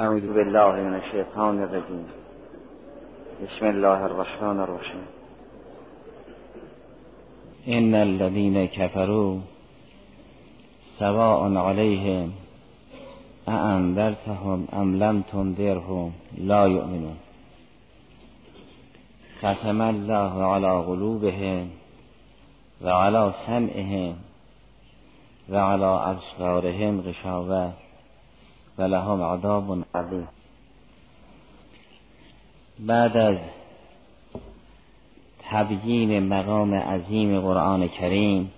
اعوذ 0.00 0.26
بالله 0.34 0.72
من 0.72 0.94
الشیطان 0.94 1.62
الرجیم 1.62 2.06
بسم 3.42 3.66
الله 3.66 4.04
الرحمن 4.04 4.60
الرحیم 4.60 5.06
ان 7.68 7.94
الذين 7.94 8.66
كفروا 8.66 9.40
سواء 10.98 11.56
عليهم 11.56 12.32
أأنذرتهم 13.48 14.66
ام 14.72 14.96
لم 15.04 15.22
تنذرهم 15.32 16.12
لا 16.38 16.64
يؤمنون. 16.64 17.18
ختم 19.40 19.82
الله 19.82 20.46
على 20.46 20.72
قلوبهم 20.86 21.70
وعلى 22.84 23.32
سمعهم 23.46 24.16
وعلى 25.48 25.90
ابصارهم 26.12 27.00
غشاوه 27.00 27.87
ولهم 28.78 29.22
عذاب 29.22 29.84
عظیم. 29.94 30.28
بعد 32.78 33.16
از 33.16 33.36
تبیین 35.50 36.28
مقام 36.28 36.74
عظیم 36.74 37.40
قرآن 37.40 37.88
کریم 37.88 38.52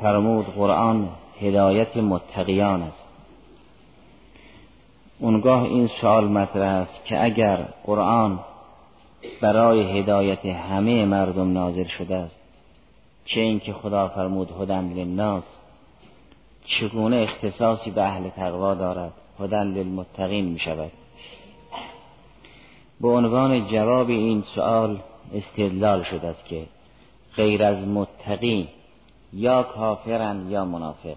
فرمود 0.00 0.46
قرآن 0.46 1.08
هدایت 1.40 1.96
متقیان 1.96 2.82
است. 2.82 2.96
اونگاه 5.18 5.62
این 5.62 5.90
سوال 6.00 6.28
مطرح 6.28 6.74
است 6.74 7.04
که 7.04 7.24
اگر 7.24 7.56
قرآن 7.84 8.38
برای 9.40 9.98
هدایت 9.98 10.46
همه 10.46 11.04
مردم 11.04 11.52
نازل 11.52 11.84
شده 11.84 12.16
است 12.16 12.36
چه 13.24 13.40
اینکه 13.40 13.72
خدا 13.72 14.08
فرمود 14.08 14.50
هدن 14.60 14.92
للناس 14.92 15.44
چگونه 16.78 17.16
اختصاصی 17.16 17.90
به 17.90 18.02
اهل 18.02 18.28
تقوا 18.28 18.74
دارد؟ 18.74 19.12
هدن 19.40 19.66
للمتقین 19.66 20.44
می 20.44 20.58
شود 20.58 20.92
به 23.00 23.08
عنوان 23.08 23.68
جواب 23.68 24.08
این 24.08 24.42
سوال 24.54 24.98
استدلال 25.34 26.02
شده 26.02 26.26
است 26.26 26.44
که 26.44 26.66
غیر 27.36 27.64
از 27.64 27.86
متقی 27.86 28.68
یا 29.32 29.62
کافرن 29.62 30.46
یا 30.50 30.64
منافق. 30.64 31.16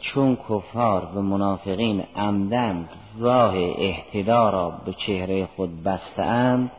چون 0.00 0.36
کفار 0.36 1.08
و 1.14 1.22
منافقین 1.22 2.04
عمدن 2.16 2.88
راه 3.18 3.54
اهتدا 3.78 4.50
را 4.50 4.70
به 4.70 4.92
چهره 4.92 5.48
خود 5.56 5.82
بستند 5.82 6.70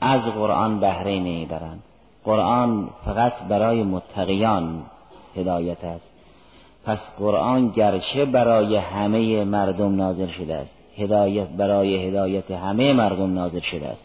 از 0.00 0.22
قرآن 0.22 0.80
بهره 0.80 1.18
نمی‌برند. 1.18 1.82
قرآن 2.24 2.90
فقط 3.04 3.32
برای 3.48 3.82
متقیان 3.82 4.82
هدایت 5.36 5.84
است. 5.84 6.11
پس 6.84 6.98
قرآن 7.18 7.68
گرچه 7.68 8.24
برای 8.24 8.76
همه 8.76 9.44
مردم 9.44 9.96
نازل 9.96 10.28
شده 10.28 10.54
است. 10.54 10.74
هدایت 10.96 11.48
برای 11.48 12.08
هدایت 12.08 12.50
همه 12.50 12.92
مردم 12.92 13.34
نازل 13.34 13.60
شده 13.60 13.88
است. 13.88 14.04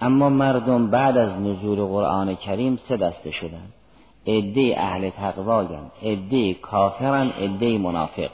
اما 0.00 0.28
مردم 0.28 0.90
بعد 0.90 1.16
از 1.16 1.40
نزول 1.40 1.84
قرآن 1.84 2.34
کریم 2.34 2.76
سه 2.76 2.96
دسته 2.96 3.30
شدند. 3.30 3.72
عده 4.26 4.74
اهل 4.78 5.10
تقوایند 5.10 5.90
عده 6.02 6.54
کافرن 6.54 7.28
عده 7.28 7.78
منافق. 7.78 8.30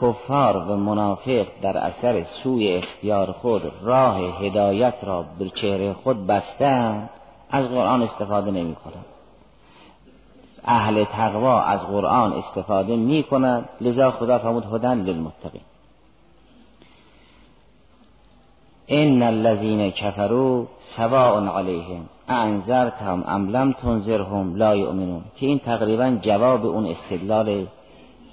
کفار 0.00 0.56
و 0.56 0.76
منافق 0.76 1.46
در 1.62 1.78
اثر 1.78 2.24
سوی 2.24 2.68
اختیار 2.68 3.32
خود 3.32 3.62
راه 3.82 4.16
هدایت 4.16 4.94
را 5.02 5.24
به 5.38 5.48
چهره 5.48 5.92
خود 5.92 6.26
بستند 6.26 7.10
از 7.50 7.68
قرآن 7.68 8.02
استفاده 8.02 8.50
نمی 8.50 8.74
کنند 8.74 9.04
اهل 10.68 11.04
تقوا 11.04 11.60
از 11.60 11.80
قرآن 11.80 12.32
استفاده 12.32 12.96
می 12.96 13.22
کنند 13.22 13.68
لذا 13.80 14.10
خدا 14.10 14.38
فرمود 14.38 14.64
هدن 14.74 14.98
للمتقین. 14.98 15.62
ان 18.88 19.22
الذين 19.22 19.90
كفروا 19.90 20.64
سواء 20.96 21.46
عليهم 21.46 22.02
انذرتهم 22.28 23.24
ام 23.26 23.50
لم 23.50 23.72
تنذرهم 23.72 24.56
لا 24.56 24.74
يؤمنون 24.74 25.22
که 25.36 25.46
این 25.46 25.58
تقریبا 25.58 26.18
جواب 26.22 26.66
اون 26.66 26.86
استدلال 26.86 27.66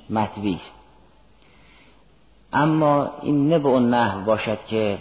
مطوی 0.09 0.53
است. 0.53 0.73
اما 2.53 3.09
این 3.21 3.49
نه 3.49 3.59
به 3.59 3.69
اون 3.69 3.89
نحو 3.89 4.25
باشد 4.25 4.57
که 4.69 4.97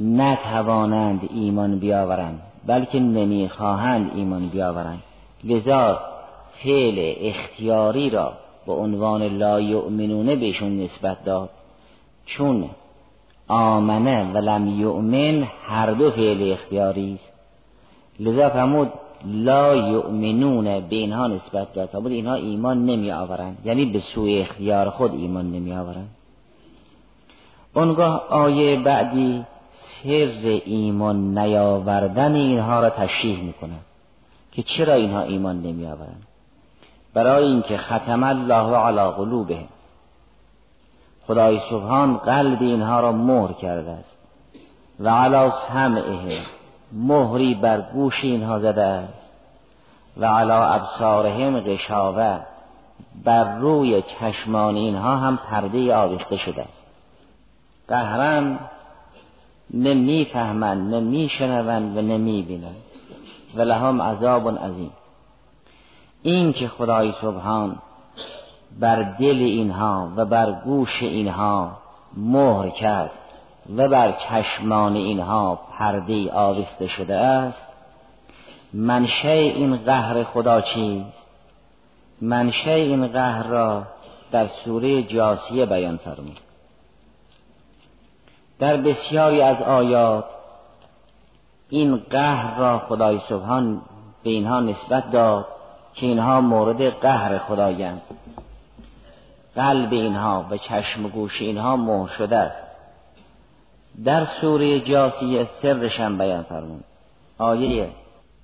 نتوانند 0.00 1.28
ایمان 1.30 1.78
بیاورند 1.78 2.42
بلکه 2.66 3.00
نمی‌خواهند 3.00 4.10
ایمان 4.14 4.48
بیاورند. 4.48 5.02
لذا 5.44 6.13
فعل 6.62 7.14
اختیاری 7.20 8.10
را 8.10 8.32
به 8.66 8.72
عنوان 8.72 9.22
لا 9.22 9.60
یؤمنونه 9.60 10.36
بهشون 10.36 10.80
نسبت 10.80 11.24
داد. 11.24 11.50
چون 12.26 12.70
آمنه 13.48 14.32
و 14.32 14.36
لم 14.36 14.80
یؤمن 14.80 15.48
هر 15.66 15.90
دو 15.90 16.10
فعل 16.10 16.52
اختیاری 16.52 17.14
است. 17.14 17.32
لذا 18.20 18.50
فرمود 18.50 18.92
لا 19.26 19.76
یؤمنون 19.76 20.80
به 20.80 20.96
اینها 20.96 21.26
نسبت 21.26 21.72
داد. 21.72 21.88
فرمود 21.88 22.12
اینها 22.12 22.34
ایمان 22.34 22.86
نمی 22.86 23.10
آورند 23.10 23.58
یعنی 23.64 23.84
به 23.84 23.98
سوی 23.98 24.40
اختیار 24.40 24.90
خود 24.90 25.14
ایمان 25.14 25.52
نمی 25.52 25.72
آورند 25.72 26.10
اونگاه 27.74 28.26
آیه 28.28 28.80
بعدی 28.80 29.44
سر 30.02 30.60
ایمان 30.64 31.38
نیاوردن 31.38 32.34
اینها 32.34 32.80
را 32.80 32.90
تشریح 32.90 33.42
می‌کنه 33.42 33.76
که 34.52 34.62
چرا 34.62 34.94
اینها 34.94 35.22
ایمان 35.22 35.62
نمی 35.62 35.86
آورند 35.86 36.22
برای 37.14 37.44
اینکه 37.44 37.76
ختم 37.76 38.22
الله 38.22 38.76
علی 38.76 39.10
قلوبهم. 39.10 39.68
خدای 41.26 41.60
سبحان 41.70 42.16
قلب 42.16 42.62
اینها 42.62 43.00
را 43.00 43.12
مهر 43.12 43.52
کرده 43.52 43.90
است 43.90 44.16
و 45.00 45.08
علی 45.08 45.50
سمعه 45.68 46.42
مهری 46.92 47.54
بر 47.54 47.80
گوش 47.80 48.24
اینها 48.24 48.58
زده 48.58 48.82
است 48.82 49.30
و 50.16 50.26
علی 50.26 50.52
ابصارهم 50.52 51.60
غشاوه 51.60 52.40
بر 53.24 53.58
روی 53.58 54.02
چشمان 54.02 54.74
اینها 54.74 55.16
هم 55.16 55.36
پرده 55.36 55.94
آویخته 55.94 56.36
شده 56.36 56.62
است. 56.62 56.84
قهرن 57.88 58.58
نه 59.74 59.94
می‌فهمند 59.94 60.94
نه 60.94 61.00
میشنوند 61.00 61.96
و 61.96 62.02
نمی‌بینند 62.02 62.82
و 63.54 63.62
لهم 63.62 64.02
عذاب 64.02 64.58
عظیم. 64.58 64.92
این 66.26 66.52
که 66.52 66.68
خدای 66.68 67.12
سبحان 67.12 67.78
بر 68.80 69.02
دل 69.02 69.36
اینها 69.36 70.12
و 70.16 70.24
بر 70.24 70.52
گوش 70.52 71.02
اینها 71.02 71.78
مهر 72.16 72.70
کرد 72.70 73.10
و 73.76 73.88
بر 73.88 74.12
چشمان 74.12 74.96
اینها 74.96 75.60
پرده 75.78 76.32
آویخته 76.32 76.86
شده 76.86 77.16
است 77.16 77.62
منشه 78.72 79.28
این 79.28 79.76
قهر 79.76 80.24
خدا 80.24 80.60
چیست؟ 80.60 81.26
منشه 82.20 82.70
این 82.70 83.06
قهر 83.06 83.42
را 83.42 83.82
در 84.32 84.46
سوره 84.46 85.02
جاسیه 85.02 85.66
بیان 85.66 85.96
فرمود. 85.96 86.40
در 88.58 88.76
بسیاری 88.76 89.42
از 89.42 89.62
آیات 89.62 90.24
این 91.68 91.96
قهر 91.96 92.58
را 92.58 92.78
خدای 92.78 93.20
سبحان 93.28 93.82
به 94.22 94.30
اینها 94.30 94.60
نسبت 94.60 95.10
داد 95.10 95.46
که 95.94 96.06
اینها 96.06 96.40
مورد 96.40 96.82
قهر 96.82 97.38
خدایند. 97.38 98.02
قلب 99.56 99.92
اینها 99.92 100.46
و 100.50 100.56
چشم 100.56 101.08
گوش 101.08 101.40
اینها 101.40 101.76
مهر 101.76 102.08
شده 102.08 102.36
است. 102.36 102.62
در 104.04 104.24
سوره 104.24 104.80
جاسیه 104.80 105.48
سرشم 105.62 106.18
بیان 106.18 106.42
فرمون 106.42 106.80
آیه 107.38 107.88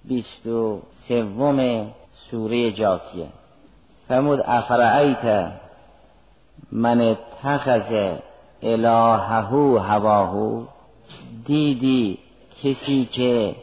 بیست 0.05 0.47
و 0.47 0.83
سوم 1.09 1.87
سوره 2.31 2.73
جاسیه 2.73 3.27
فرمود 4.09 4.41
افرعیت 4.47 5.53
من 6.73 7.01
اتخذ 7.01 8.13
الههو 8.63 9.79
هواهو 9.79 10.65
دیدی 11.47 12.19
کسی 12.63 13.09
که 13.13 13.55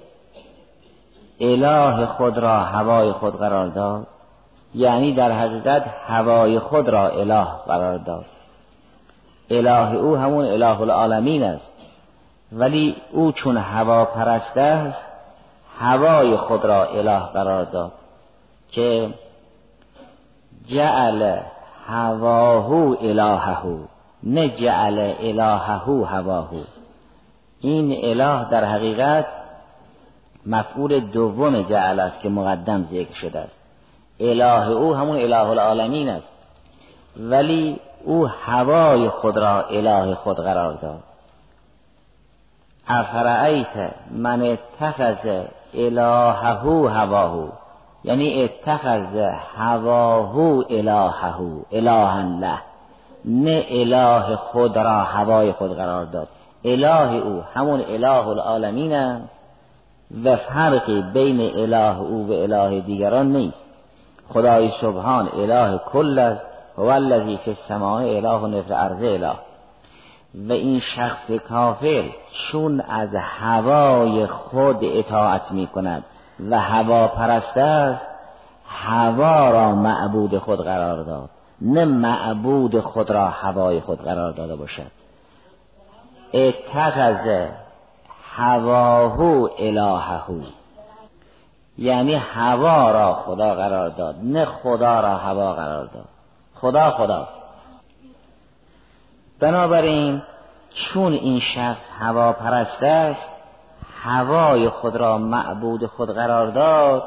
اله 1.40 2.06
خود 2.06 2.38
را 2.38 2.60
هوای 2.60 3.12
خود 3.12 3.38
قرار 3.38 3.68
داد 3.68 4.08
یعنی 4.76 5.14
در 5.14 5.32
حقیقت 5.32 5.86
هوای 6.08 6.60
خود 6.60 6.90
را 6.90 7.08
اله 7.10 7.48
قرار 7.68 7.98
داد. 7.98 8.26
اله 9.50 9.96
او 9.96 10.16
همون 10.16 10.46
اله 10.46 10.82
العالمین 10.82 11.44
است 11.44 11.72
ولی 12.52 12.96
او 13.12 13.32
چون 13.32 13.58
هوا 13.58 14.06
پرست 14.06 14.58
است 14.58 15.06
هوای 15.80 16.38
خود 16.38 16.66
را 16.66 16.86
اله 16.86 17.20
قرار 17.20 17.64
داد 17.64 17.92
که 18.72 19.10
جعل 20.66 21.40
هواهو 21.88 22.96
الههو 23.02 23.78
نه 24.24 24.50
جعل 24.50 25.14
الههو 25.20 26.04
هواهو 26.04 26.58
این 27.62 27.98
اله 28.04 28.50
در 28.50 28.66
حقیقت 28.66 29.26
مفعول 30.46 31.00
دوم 31.00 31.62
جعل 31.62 32.00
است 32.00 32.20
که 32.20 32.30
مقدم 32.30 32.84
ذکر 32.84 33.14
شده 33.14 33.40
است. 33.40 33.60
اله 34.20 34.68
او 34.68 34.96
همون 34.96 35.18
اله 35.18 35.50
العالمین 35.50 36.10
است. 36.10 36.28
ولی 37.20 37.80
او 38.04 38.28
هوای 38.28 39.10
خود 39.10 39.38
را 39.38 39.64
اله 39.64 40.16
خود 40.16 40.38
قرار 40.38 40.74
داد. 40.74 41.00
افرعیت 42.88 43.92
من 44.12 44.42
اتخذ 44.42 45.46
الهه 45.74 46.90
هواهو 46.90 47.48
یعنی 48.04 48.44
اتخذ 48.44 49.16
هواهو 49.58 50.64
الههو 50.70 51.62
الها 51.72 52.22
له. 52.22 52.60
نه 53.26 53.66
اله 53.70 54.36
خود 54.36 54.78
را 54.78 55.04
هوای 55.04 55.52
خود 55.52 55.76
قرار 55.76 56.06
داد. 56.06 56.28
اله 56.66 57.16
او 57.16 57.44
همون 57.56 57.82
اله 57.82 58.28
العالمین 58.28 58.94
است. 58.94 59.37
و 60.24 60.36
فرقی 60.36 61.02
بین 61.02 61.42
اله 61.56 62.00
او 62.00 62.28
و 62.28 62.32
اله 62.32 62.82
دیگران 62.82 63.32
نیست. 63.32 63.66
خدای 64.30 64.72
سبحان 64.82 65.28
اله 65.28 65.78
کل 65.78 66.20
است 66.20 66.46
هو 66.78 66.86
الذی 66.86 67.38
فی 67.38 67.52
السماء 67.52 68.02
اله 68.02 68.38
و 68.38 68.48
نفر 68.48 68.74
ارض 68.74 69.04
اله. 69.04 69.34
و 70.36 70.52
این 70.52 70.80
شخص 70.80 71.32
کافر 71.32 72.04
چون 72.34 72.82
از 72.82 73.16
هوای 73.16 74.28
خود 74.28 74.78
اطاعت 74.82 75.52
می 75.52 75.68
کند 75.68 76.04
و 76.50 76.60
هوا 76.60 77.08
پرست 77.08 77.58
است 77.58 78.08
هوا 78.68 79.52
را 79.52 79.76
معبود 79.76 80.38
خود 80.38 80.64
قرار 80.64 81.04
داد 81.04 81.30
نه 81.62 81.86
معبود 81.86 82.80
خود 82.80 83.12
را 83.12 83.28
هوای 83.28 83.82
خود 83.82 84.02
قرار 84.02 84.32
داده 84.32 84.56
باشد. 84.56 84.92
اتخذ 86.34 87.48
هواهو 88.38 89.48
الههو 89.60 90.42
یعنی 91.78 92.16
هوا 92.16 92.92
را 92.92 93.14
خدا 93.14 93.56
قرار 93.56 93.90
داد 93.90 94.16
نه 94.24 94.46
خدا 94.46 95.00
را 95.00 95.18
هوا 95.18 95.54
قرار 95.54 95.86
داد. 95.86 96.06
خدا 96.56 96.92
خدا 96.92 97.28
بنابراین 99.40 100.22
چون 100.74 101.14
این 101.14 101.40
شخص 101.40 101.82
هوا 102.00 102.34
پرست 102.34 102.84
است 102.84 103.28
هوای 104.04 104.70
خود 104.70 104.96
را 104.96 105.18
معبود 105.18 105.86
خود 105.86 106.10
قرار 106.10 106.48
داد. 106.48 107.04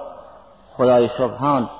خدای 0.77 1.09
سبحان 1.09 1.71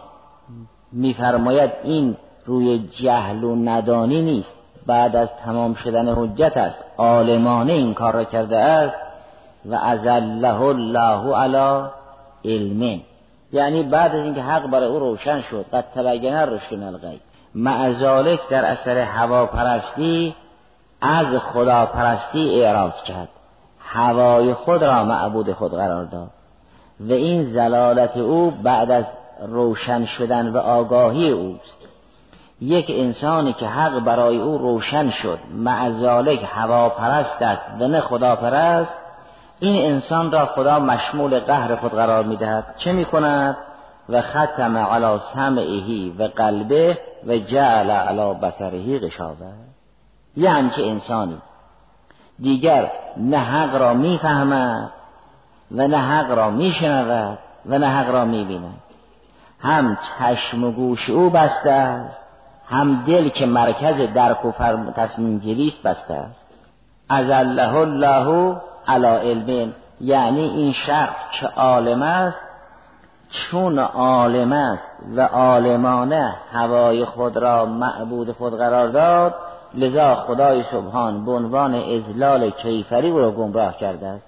میفرماید 0.93 1.73
این 1.83 2.17
روی 2.47 2.79
جهل 2.79 3.45
و 3.45 3.57
ندانی 3.57 4.23
نیست 4.23 4.55
بعد 4.87 5.17
از 5.17 5.29
تمام 5.45 5.75
شدن 5.75 6.15
حجت 6.15 6.57
است. 6.57 6.85
عالمانه 6.99 7.73
این 7.73 7.95
کار 7.95 8.15
را 8.15 8.25
کرده 8.25 8.57
است. 8.57 9.10
و 9.65 9.75
ازله 9.75 10.61
الله 10.61 11.37
علی 11.37 11.89
علم. 12.45 13.01
یعنی 13.53 13.83
بعد 13.83 14.15
از 14.15 14.25
اینکه 14.25 14.43
حق 14.43 14.67
برای 14.67 14.89
او 14.89 14.99
روشن 14.99 15.41
شد 15.41 15.67
قد 15.73 15.85
تبین 15.95 16.35
الرشد 16.35 16.75
من 16.75 16.83
الغی 16.83 17.21
معذالک 17.55 18.49
در 18.49 18.65
اثر 18.65 18.99
هواپرستی 18.99 20.35
از 21.01 21.27
خدا 21.27 21.87
پرستی 21.87 22.65
اعراض 22.65 23.03
کرد. 23.03 23.29
هوای 23.79 24.55
خود 24.55 24.85
را 24.85 25.05
معبود 25.05 25.53
خود 25.53 25.75
قرار 25.75 26.05
داد. 26.05 26.31
و 27.01 27.13
این 27.13 27.45
زلالت 27.45 28.17
او 28.17 28.51
بعد 28.51 28.91
از 28.91 29.05
روشن 29.47 30.05
شدن 30.05 30.49
و 30.49 30.59
آگاهی 30.59 31.31
اوست. 31.31 31.79
یک 32.61 32.87
انسانی 32.89 33.53
که 33.53 33.67
حق 33.67 34.01
برای 34.01 34.39
او 34.39 34.59
روشن 34.59 35.11
شد 35.11 35.39
معذالک 35.55 36.49
هوا 36.53 36.89
پرست 36.89 37.43
است 37.43 37.63
و 37.81 37.89
نه 37.89 38.01
خدا 38.01 38.37
پرست 38.37 38.95
این 39.61 39.95
انسان 39.95 40.33
را 40.33 40.47
خدا 40.47 40.79
مشمول 40.79 41.41
قهر 41.41 41.77
خود 41.77 41.91
قرار 41.91 42.25
می‌دهد. 42.25 42.75
چه 42.77 42.93
می‌کند؟ 42.93 43.57
و 44.09 44.23
ختم 44.23 44.77
علی 44.77 45.19
سمعه 45.35 46.13
و 46.19 46.29
قلبه 46.29 46.99
و 47.27 47.39
جعل 47.39 47.91
علی 47.91 48.35
بصره 48.35 48.99
غشاوه. 48.99 49.53
یه 50.37 50.51
همچه 50.51 50.83
انسانی. 50.83 51.39
دیگر 52.39 52.91
نه 53.17 53.39
حق 53.39 53.75
را 53.75 53.95
می‌فهمد 53.95 54.91
و 55.71 55.89
نه 55.89 55.99
حق 55.99 56.31
را 56.31 56.51
میشنود 56.51 57.39
و 57.67 57.79
نه 57.79 57.87
حق 57.87 58.11
را 58.11 58.25
می‌بیند. 58.25 58.81
هم 59.61 59.99
چشم 60.19 60.65
و 60.65 60.71
گوش 60.71 61.11
او 61.11 61.31
بسته 61.31 61.71
است 61.71 62.17
هم 62.69 63.05
دل 63.07 63.29
که 63.29 63.47
مرکز 63.47 64.13
درک 64.15 64.45
و 64.45 64.53
تصمیم 64.97 65.39
گیری 65.39 65.75
بسته 65.85 66.15
است. 66.15 66.47
از 67.09 67.31
الله 67.31 67.75
الله 67.75 68.57
علا 68.89 69.19
علم 69.19 69.73
یعنی 70.01 70.41
این 70.41 70.73
شخص 70.73 71.41
که 71.41 71.47
عالم 71.47 72.03
است 72.03 72.39
چون 73.31 73.79
عالم 73.79 74.53
است 74.53 74.89
و 75.17 75.21
عالمانه 75.21 76.35
هوای 76.53 77.05
خود 77.05 77.37
را 77.37 77.67
معبود 77.67 78.33
خود 78.33 78.59
قرار 78.59 78.89
داد 78.89 79.35
لذا 79.75 80.15
خدای 80.15 80.63
سبحان 80.63 81.25
به 81.25 81.33
عنوان 81.33 81.75
ازلال 81.75 82.51
کیفری 82.51 83.11
او 83.11 83.19
را 83.19 83.31
گمراه 83.31 83.79
کرده 83.79 84.07
است. 84.07 84.27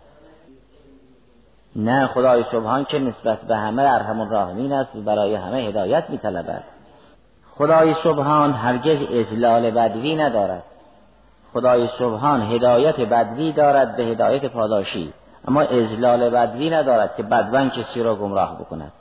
نه 1.76 2.06
خدای 2.06 2.44
سبحان 2.52 2.84
که 2.84 2.99
نسبت 2.99 3.40
به 3.40 3.56
همه 3.56 3.82
ارحم 3.82 4.20
الراحمین 4.20 4.72
است 4.72 4.96
و 4.96 5.00
برای 5.00 5.34
همه 5.34 5.56
هدایت 5.56 6.10
میطلبد. 6.10 6.62
خدای 7.56 7.94
سبحان 7.94 8.52
هرگز 8.52 9.02
ازلال 9.02 9.70
بدوی 9.70 10.16
ندارد. 10.16 10.62
خدای 11.52 11.88
سبحان 11.99 12.43
هدایت 12.43 13.00
بدوی 13.00 13.52
دارد 13.52 13.96
به 13.96 14.02
هدایت 14.02 14.46
پاداشی. 14.46 15.12
اما 15.49 15.60
ازلال 15.60 16.31
بدوی 16.31 16.70
ندارد 16.70 17.16
که 17.16 17.22
بدون 17.22 17.70
کسی 17.70 18.02
را 18.02 18.14
گمراه 18.14 18.58
بکند. 18.58 18.93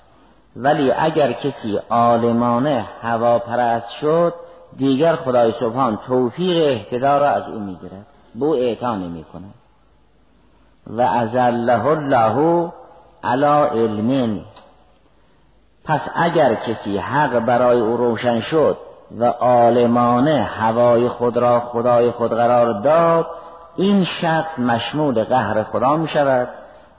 ولی 0.55 0.91
اگر 0.91 1.31
کسی 1.31 1.79
عالمانه 1.89 2.85
هوا 3.01 3.39
پرست 3.39 3.91
شد 3.91 4.33
دیگر 4.77 5.15
خدای 5.15 5.51
سبحان 5.51 5.99
توفیق 6.07 6.65
اهتدا 6.65 7.17
را 7.17 7.29
از 7.29 7.47
او 7.47 7.59
می‌گیرد. 7.59 8.05
به 8.35 8.45
او 8.45 8.55
اعطا 8.55 8.95
نمی 8.95 9.23
کند 9.23 9.53
و 10.87 11.01
ازله 11.01 11.85
الله 11.85 12.71
علا 13.23 13.65
علم. 13.65 14.39
پس 15.85 16.01
اگر 16.15 16.55
کسی 16.55 16.97
حق 16.97 17.39
برای 17.39 17.79
او 17.79 17.97
روشن 17.97 18.39
شد 18.39 18.77
و 19.17 19.25
عالمانه 19.25 20.43
هوای 20.43 21.09
خود 21.09 21.37
را 21.37 21.59
خدای 21.59 22.11
خود 22.11 22.33
قرار 22.33 22.73
داد 22.73 23.27
این 23.75 24.03
شخص 24.03 24.59
مشمول 24.59 25.23
قهر 25.23 25.63
خدا 25.63 25.97
می 25.97 26.07
شود 26.07 26.47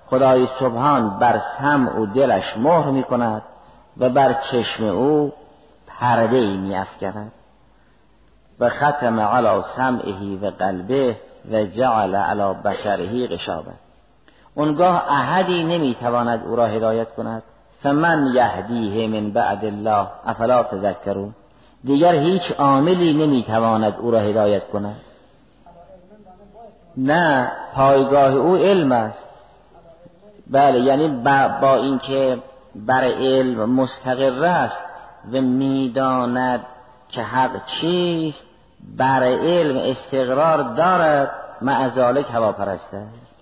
خدای 0.07 0.47
سبحان 0.47 1.19
بر 1.19 1.39
سمع 1.39 1.99
و 1.99 2.07
دلش 2.07 2.57
مهر 2.57 2.91
می 2.91 3.03
کند 3.03 3.43
و 3.97 4.09
بر 4.09 4.33
چشم 4.33 4.85
او 4.85 5.33
پرده 5.87 6.37
ای 6.37 6.57
می 6.57 6.77
افکند 6.77 7.33
و 8.61 8.69
ختم 8.69 9.21
علی 9.21 9.63
سمعه 9.63 10.39
و 10.43 10.51
قلبه 10.51 11.17
و 11.51 11.65
جعل 11.65 12.15
علی 12.15 12.55
بشره 12.65 13.27
غشابه. 13.27 13.73
اونگاه 14.55 15.05
احدی 15.09 15.65
نمی‌تواند 15.65 16.45
او 16.47 16.57
را 16.57 16.67
هدایت 16.67 17.15
کند. 17.15 17.43
فمن 17.83 18.27
یهدیه 18.35 19.09
من 19.09 19.31
بعد 19.31 19.65
الله 19.65 20.07
افلا 20.27 20.63
تذکرون؟ 20.63 21.35
دیگر 21.85 22.15
هیچ 22.15 22.53
عاملی 22.53 23.15
نمی‌تواند 23.15 23.97
او 24.01 24.11
را 24.11 24.19
هدایت 24.19 24.69
کند. 24.69 24.97
نه 26.97 27.53
پایگاه 27.75 28.35
او 28.35 28.57
علم 28.57 28.93
است. 28.93 29.29
بله 30.47 30.81
یعنی 30.81 31.09
با 31.63 31.75
اینکه 31.75 32.39
بر 32.75 33.05
علم 33.05 33.71
مستقر 33.71 34.45
است 34.45 34.79
و 35.33 35.41
می‌داند 35.41 36.61
که 37.09 37.23
حق 37.23 37.67
چیست 37.67 38.45
بر 38.97 39.23
علم 39.23 39.77
استقرار 39.77 40.63
دارد 40.63 41.31
معذالک 41.61 42.27
هوا 42.33 42.53
پرست 42.53 42.95
است. 42.95 43.33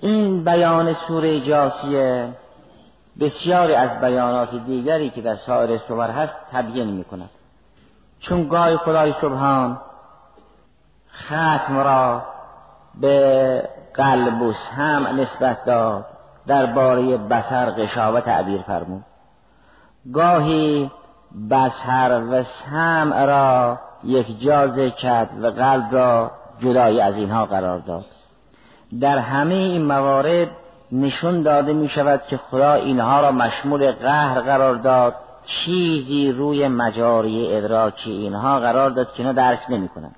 این 0.00 0.44
بیان 0.44 0.94
سوره 0.94 1.40
جاسیه 1.40 2.28
بسیاری 3.20 3.74
از 3.74 4.00
بیانات 4.00 4.54
دیگری 4.54 5.10
که 5.10 5.22
در 5.22 5.34
سایر 5.34 5.78
سور 5.78 6.10
هست 6.10 6.36
تبیین 6.52 6.90
می 6.90 7.04
کند 7.04 7.30
چون 8.20 8.48
گاهی 8.48 8.76
خدای 8.76 9.14
سبحان 9.20 9.80
ختم 11.26 11.78
را 11.78 12.22
به 13.00 13.68
قلب 13.94 14.42
و 14.42 14.52
سمع 14.52 15.12
نسبت 15.12 15.64
داد 15.64 16.06
درباره 16.46 17.16
بسر 17.16 17.70
قشاوه 17.70 18.20
تعبیر 18.20 18.62
فرمود. 18.62 19.04
گاهی 20.12 20.90
بسر 21.50 22.22
و 22.30 22.42
سمع 22.42 23.24
را 23.24 23.78
یک 24.04 24.40
جا 24.40 24.88
کرد 24.88 25.44
و 25.44 25.50
قلب 25.50 25.94
را 25.94 26.30
جدای 26.60 27.00
از 27.00 27.16
اینها 27.16 27.46
قرار 27.46 27.78
داد. 27.78 28.04
در 29.00 29.18
همه 29.18 29.54
این 29.54 29.84
موارد 29.84 30.48
نشون 30.92 31.42
داده 31.42 31.72
می 31.72 31.88
شود 31.88 32.22
که 32.28 32.36
خدا 32.36 32.72
اینها 32.72 33.20
را 33.20 33.32
مشمول 33.32 33.92
قهر 33.92 34.40
قرار 34.40 34.74
داد 34.74 35.14
چیزی 35.48 36.32
روی 36.32 36.68
مجاری 36.68 37.56
ادراکی 37.56 38.10
اینها 38.10 38.60
قرار 38.60 38.90
داد 38.90 39.12
که 39.12 39.22
اینا 39.22 39.32
درک 39.32 39.60
نمی 39.68 39.88
کنن. 39.88 40.12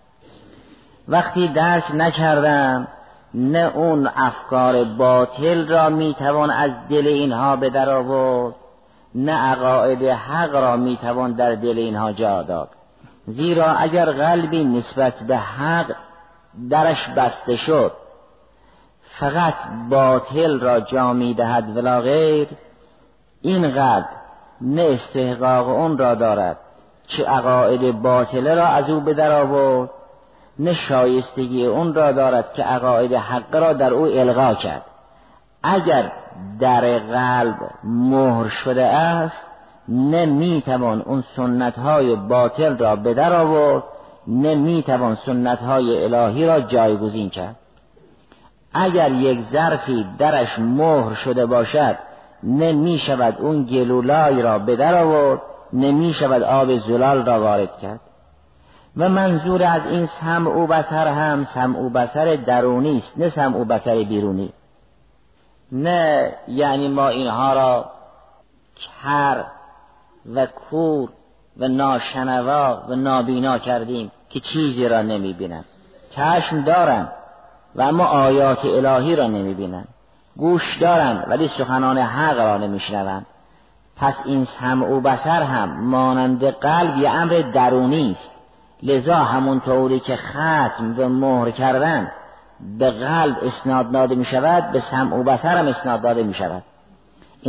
وقتی 1.08 1.48
درک 1.48 1.84
نکردم 1.94 2.88
نه 3.34 3.72
اون 3.74 4.10
افکار 4.16 4.84
باطل 4.84 5.68
را 5.68 5.88
می 5.88 6.14
توان 6.14 6.50
از 6.50 6.70
دل 6.88 7.06
اینها 7.06 7.56
به 7.56 7.70
در 7.70 8.02
نه 9.14 9.32
عقاید 9.32 10.02
حق 10.02 10.54
را 10.54 10.76
می 10.76 10.96
توان 10.96 11.32
در 11.32 11.54
دل 11.54 11.78
اینها 11.78 12.12
جا 12.12 12.42
داد 12.42 12.68
زیرا 13.26 13.66
اگر 13.66 14.12
قلبی 14.12 14.64
نسبت 14.64 15.22
به 15.22 15.36
حق 15.36 15.94
درش 16.70 17.08
بسته 17.08 17.56
شد 17.56 17.92
فقط 19.18 19.54
باطل 19.90 20.60
را 20.60 20.80
جا 20.80 21.12
می 21.12 21.34
دهد 21.34 21.76
ولا 21.76 22.00
غیر 22.00 22.48
این 23.42 23.70
قلب 23.70 24.19
نه 24.60 24.82
استحقاق 24.82 25.68
اون 25.68 25.98
را 25.98 26.14
دارد 26.14 26.56
که 27.08 27.24
عقاید 27.24 28.02
باطله 28.02 28.54
را 28.54 28.66
از 28.66 28.90
او 28.90 29.00
به 29.00 29.14
در 29.14 29.32
آورد 29.32 29.90
نه 30.58 30.74
شایستگی 30.74 31.66
اون 31.66 31.94
را 31.94 32.12
دارد 32.12 32.52
که 32.52 32.62
عقاید 32.62 33.14
حق 33.14 33.56
را 33.56 33.72
در 33.72 33.94
او 33.94 34.06
الغا 34.06 34.54
کرد. 34.54 34.82
اگر 35.62 36.12
در 36.60 36.98
قلب 36.98 37.56
مهر 37.84 38.48
شده 38.48 38.84
است 38.84 39.44
نه 39.88 40.26
می‌توان 40.26 41.02
اون 41.02 41.24
سنت 41.36 41.78
های 41.78 42.16
باطل 42.16 42.76
را 42.76 42.96
به 42.96 43.14
در 43.14 43.32
آورد 43.32 43.82
نه 44.26 44.54
می‌توان 44.54 45.14
سنت 45.14 45.58
های 45.58 46.04
الهی 46.04 46.46
را 46.46 46.60
جایگزین 46.60 47.30
کرد. 47.30 47.56
اگر 48.74 49.12
یک 49.12 49.40
ظرفی 49.52 50.06
درش 50.18 50.58
مهر 50.58 51.14
شده 51.14 51.46
باشد 51.46 51.96
نه 52.42 52.72
می 52.72 52.98
شود 52.98 53.36
اون 53.40 53.64
گلولای 53.64 54.42
را 54.42 54.58
به 54.58 54.76
در 54.76 54.94
آورد 55.02 55.40
نه 55.72 55.92
می 55.92 56.12
شود 56.12 56.42
آب 56.42 56.78
زلال 56.78 57.26
را 57.26 57.40
وارد 57.40 57.78
کرد. 57.78 58.00
و 58.96 59.08
منظور 59.08 59.62
از 59.62 59.86
این 59.86 60.06
سمع 60.06 60.50
و 60.50 60.66
بسر 60.66 61.08
هم 61.08 61.44
سمع 61.44 61.78
و 61.78 61.88
بسر 61.88 62.36
درونی 62.36 62.96
است 62.96 63.12
نه 63.18 63.28
سمع 63.28 63.60
و 63.60 63.64
بسر 63.64 63.94
بیرونی. 63.94 64.52
نه 65.72 66.32
یعنی 66.48 66.88
ما 66.88 67.08
اینها 67.08 67.54
را 67.54 67.90
کر 69.02 69.44
و 70.34 70.46
کور 70.46 71.08
و 71.56 71.68
ناشنوا 71.68 72.82
و 72.88 72.94
نابینا 72.94 73.58
کردیم 73.58 74.12
که 74.30 74.40
چیزی 74.40 74.88
را 74.88 75.02
نمی 75.02 75.32
بینن 75.32 75.64
چشم 76.10 76.64
دارن 76.64 77.08
و 77.74 77.82
اما 77.82 78.04
آیات 78.04 78.64
الهی 78.64 79.16
را 79.16 79.26
نمی 79.26 79.54
بینن 79.54 79.84
گوش 80.40 80.76
دارن 80.76 81.24
ولی 81.28 81.48
سخنان 81.48 81.98
حق 81.98 82.40
را 82.40 82.58
نمیشنوند 82.58 83.26
پس 83.96 84.14
این 84.24 84.44
سمع 84.44 84.86
و 84.86 85.00
بسر 85.00 85.42
هم 85.42 85.80
مانند 85.80 86.44
قلب 86.44 86.98
یه 86.98 87.10
امر 87.10 87.42
درونی 87.52 88.16
است. 88.18 88.30
لذا 88.82 89.16
همون 89.16 89.60
طوری 89.60 90.00
که 90.00 90.16
ختم 90.16 90.94
و 90.98 91.08
مهر 91.08 91.50
کردن 91.50 92.10
به 92.78 92.90
قلب 92.90 93.36
اسناد 93.42 93.90
داده 93.90 94.14
می 94.14 94.24
شود 94.24 94.70
به 94.70 94.80
سمع 94.80 95.16
و 95.16 95.22
بسر 95.22 95.56
هم 95.56 95.68
اسناد 95.68 96.00
داده 96.00 96.22
می 96.22 96.34
شود 96.34 96.62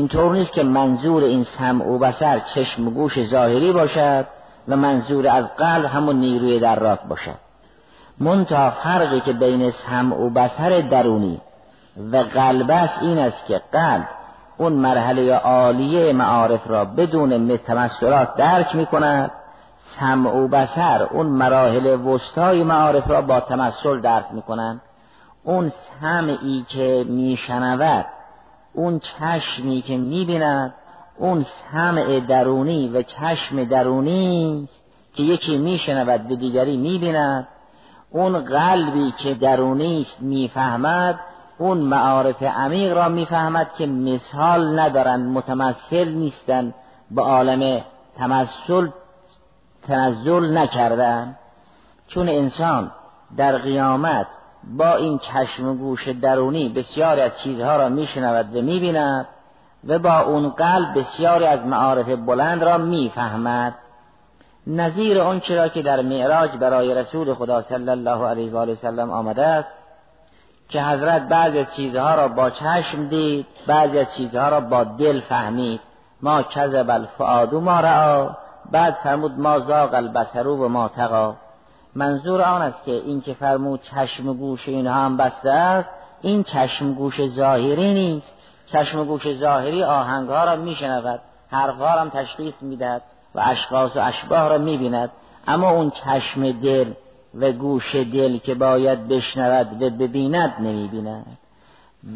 طور 0.10 0.34
نیست 0.34 0.54
که 0.54 0.64
منظور 0.64 1.24
این 1.24 1.44
سمع 1.44 1.86
و 1.86 1.98
بسر 1.98 2.40
چشم 2.40 2.88
و 2.88 2.92
گوش 2.92 3.24
ظاهری 3.24 3.72
باشد 3.72 4.26
و 4.68 4.76
منظور 4.76 5.28
از 5.28 5.56
قلب 5.56 5.86
همون 5.86 6.16
نیروی 6.16 6.60
دراک 6.60 7.00
باشد. 7.10 7.38
منتها 8.20 8.70
فرقی 8.70 9.20
که 9.20 9.34
بین 9.34 9.72
سمع 9.72 10.16
و 10.16 10.30
بسر 10.30 10.82
درونی 10.82 11.42
و 11.98 12.18
قلب 12.18 12.72
است 12.72 13.02
این 13.02 13.20
است 13.20 13.46
که 13.46 13.62
قلب 13.72 14.08
اون 14.58 14.74
مرحله 14.74 15.34
عالیه 15.34 16.14
معارف 16.14 16.70
را 16.70 16.86
بدون 16.86 17.38
متمثلات 17.38 18.36
درک 18.36 18.76
می 18.76 18.86
کند 18.86 19.32
سمع 20.00 20.30
و 20.30 20.48
بسر 20.48 21.04
اون 21.04 21.26
مراحل 21.26 21.88
وسطای 21.88 22.64
معارف 22.64 23.10
را 23.10 23.22
با 23.22 23.40
تمثل 23.40 24.00
درک 24.00 24.26
می 24.32 24.42
کنند 24.42 24.82
اون 25.44 25.72
سمعی 26.02 26.66
که 26.70 27.06
میشنود 27.10 28.06
اون 28.74 29.00
چشمی 29.00 29.82
که 29.82 29.98
می‌بیند 29.98 30.74
اون 31.18 31.46
سمع 31.72 32.20
درونی 32.20 32.90
و 32.90 33.02
چشم 33.02 33.64
درونی 33.64 34.70
که 35.14 35.24
یکی 35.24 35.58
میشنود 35.58 36.28
به 36.28 36.36
دیگری 36.36 36.78
می‌بیند 36.78 37.48
اون 38.10 38.40
قلبی 38.40 39.14
که 39.18 39.34
درونی 39.34 40.02
است 40.02 40.22
می‌فهمد 40.22 41.20
اون 41.62 41.78
معارف 41.78 42.44
عمیق 42.44 42.94
را 42.94 43.10
می‌فهمد 43.10 43.74
که 43.78 43.86
مثال 43.86 44.80
ندارند 44.80 45.32
متمثل 45.32 46.10
نیستند 46.10 46.74
به 47.12 47.22
عالم 47.22 47.82
تمثل 48.18 48.88
تنزل 49.88 50.58
نکردن 50.58 51.36
چون 52.08 52.30
انسان 52.30 52.92
در 53.38 53.58
قیامت 53.58 54.28
با 54.78 54.96
این 54.96 55.18
چشم 55.18 55.68
و 55.68 55.74
گوش 55.74 56.08
درونی 56.08 56.70
بسیاری 56.70 57.22
از 57.22 57.40
چیزها 57.40 57.76
را 57.76 57.90
میشنود 57.90 58.56
و 58.56 58.62
می‌بیند 58.62 59.28
و 59.88 60.00
با 60.00 60.20
اون 60.20 60.50
قلب 60.50 61.00
بسیاری 61.00 61.46
از 61.46 61.66
معارف 61.66 62.10
بلند 62.10 62.64
را 62.64 62.78
می‌فهمد. 62.78 63.74
نظیر 64.68 65.22
اون 65.22 65.40
چرا 65.40 65.68
که 65.68 65.82
در 65.82 66.02
معراج 66.02 66.52
برای 66.52 66.94
رسول 66.96 67.34
خدا 67.34 67.62
صلی 67.62 67.90
الله 67.90 68.28
علیه 68.28 68.52
و 68.52 68.58
آله 68.58 68.74
وسلم 68.74 69.12
آمده 69.12 69.46
است 69.46 69.81
که 70.72 70.84
حضرت 70.84 71.22
بعضی 71.22 71.60
از 71.60 71.76
چیزها 71.76 72.16
را 72.16 72.28
با 72.28 72.50
چشم 72.50 73.08
دید 73.08 73.46
بعضی 73.68 74.00
از 74.00 74.16
چیزها 74.16 74.50
را 74.50 74.60
با 74.60 74.84
دل 74.84 75.20
فهمید. 75.20 75.82
ما 76.22 76.44
کذب 76.44 76.90
الفؤاد 76.90 77.54
ما 77.54 77.80
رعا 77.80 78.30
بعد 78.72 78.94
فرمود 78.94 79.40
ما 79.40 79.60
زاغ 79.60 79.94
البصر 79.94 80.48
و 80.48 80.70
ما 80.70 80.88
تقا 80.88 81.36
منظور 81.96 82.42
آن 82.42 82.62
است 82.62 82.84
که 82.84 82.92
این 82.92 83.22
که 83.22 83.34
فرمود 83.34 83.82
چشم 83.82 84.34
گوش 84.34 84.68
اینها 84.68 84.94
هم 84.94 85.18
بسته 85.18 85.52
است 85.52 85.90
این 86.22 86.44
چشم 86.44 86.94
گوش 86.94 87.28
ظاهری 87.28 87.94
نیست. 87.94 88.34
چشم 88.66 89.06
گوش 89.06 89.34
ظاهری 89.34 89.84
آهنگ 89.84 90.30
ها 90.30 90.44
را 90.44 90.56
میشنود 90.56 91.20
حرف 91.52 91.82
هم 91.82 92.10
تشخیص 92.10 92.54
می‌دهد 92.62 93.02
و 93.36 93.40
اشخاص 93.40 93.96
و 93.96 94.00
اشباه 94.00 94.48
را 94.48 94.58
می‌بیند. 94.58 95.10
اما 95.48 95.70
اون 95.70 95.90
چشم 95.90 96.52
دل 96.52 96.92
و 97.36 97.52
گوش 97.52 97.96
دل 97.96 98.38
که 98.38 98.56
باید 98.56 99.08
بشنود 99.08 99.82
و 99.82 99.90
ببیند 99.90 100.54
نمی‌بیند. 100.60 101.38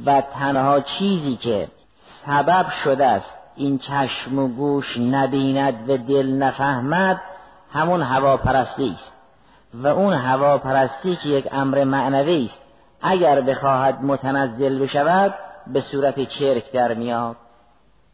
و 0.06 0.22
تنها 0.22 0.80
چیزی 0.80 1.36
که 1.36 1.68
سبب 2.26 2.70
شده 2.70 3.06
است 3.06 3.34
این 3.56 3.78
چشم 3.78 4.40
و 4.40 4.48
گوش 4.48 4.98
نبیند 4.98 5.90
و 5.90 5.98
دل 5.98 6.32
نفهمد 6.32 7.22
همون 7.74 8.02
هواپرستی 8.02 8.92
است. 8.92 9.14
و 9.74 9.88
اون 9.88 10.14
هواپرستی 10.14 11.16
که 11.16 11.30
یک 11.30 11.48
امر 11.52 11.84
معنوی 11.84 12.46
است. 12.46 12.60
اگر 13.02 13.42
بخواهد 13.42 14.04
متنزل 14.04 14.80
بشود 14.80 15.34
به 15.68 15.82
صورت 15.82 16.20
چرک 16.20 16.72
در 16.72 16.94
میاد. 16.94 17.36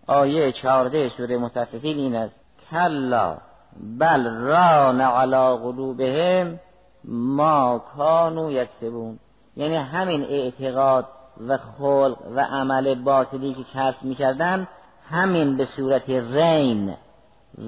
آیه 0.07 0.51
چهارده 0.51 1.09
سوره 1.09 1.37
متفقین 1.37 1.97
این 1.97 2.15
است. 2.15 2.35
کلا 2.71 3.37
بل 3.99 4.27
ران 4.27 5.01
علی 5.01 5.57
قلوبهم 5.57 6.59
ما 7.05 7.81
کانو 7.97 8.51
یکسبون. 8.51 9.19
یعنی 9.57 9.75
همین 9.75 10.23
اعتقاد 10.23 11.07
و 11.47 11.57
خلق 11.57 12.17
و 12.35 12.39
عمل 12.39 12.95
باطلی 12.95 13.53
که 13.53 13.63
کسب 13.75 14.03
می‌کردن 14.03 14.67
همین 15.09 15.57
به 15.57 15.65
صورت 15.65 16.09
رین 16.09 16.93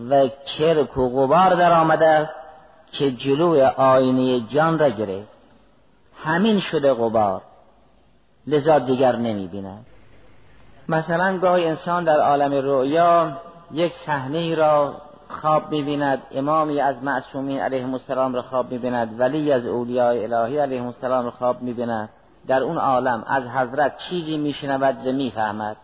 و 0.09 0.27
کرک 0.27 0.97
و 0.97 1.09
غبار 1.09 1.55
در 1.55 1.79
آمده 1.79 2.07
است 2.07 2.33
که 2.91 3.11
جلوی 3.11 3.61
آینه 3.61 4.39
جان 4.39 4.79
را 4.79 4.89
گرفت. 4.89 5.27
همین 6.23 6.59
شده 6.59 6.93
غبار. 6.93 7.41
لذا 8.47 8.79
دیگر 8.79 9.15
نمی 9.15 9.47
بیند 9.47 9.85
مثلا 10.89 11.37
گاهی 11.37 11.65
انسان 11.65 12.03
در 12.03 12.19
عالم 12.19 12.53
رؤیا 12.53 13.37
یک 13.71 13.93
صحنه 13.93 14.55
را 14.55 15.01
خواب 15.33 15.71
می‌بیند. 15.71 16.21
امامی 16.31 16.81
از 16.81 17.03
معصومین 17.03 17.59
علیه 17.59 17.93
السلام 17.93 18.33
را 18.33 18.41
خواب 18.41 18.71
می‌بیند. 18.71 19.19
ولی 19.19 19.51
از 19.51 19.65
اولیاء 19.65 20.23
الهی 20.23 20.57
علیه 20.57 20.85
السلام 20.85 21.25
را 21.25 21.31
خواب 21.31 21.61
می‌بیند. 21.61 22.09
در 22.47 22.63
اون 22.63 22.77
عالم 22.77 23.23
از 23.27 23.43
حضرت 23.47 23.97
چیزی 23.97 24.37
میشنود 24.37 25.07
و 25.07 25.11
می‌فهمد. 25.11 25.77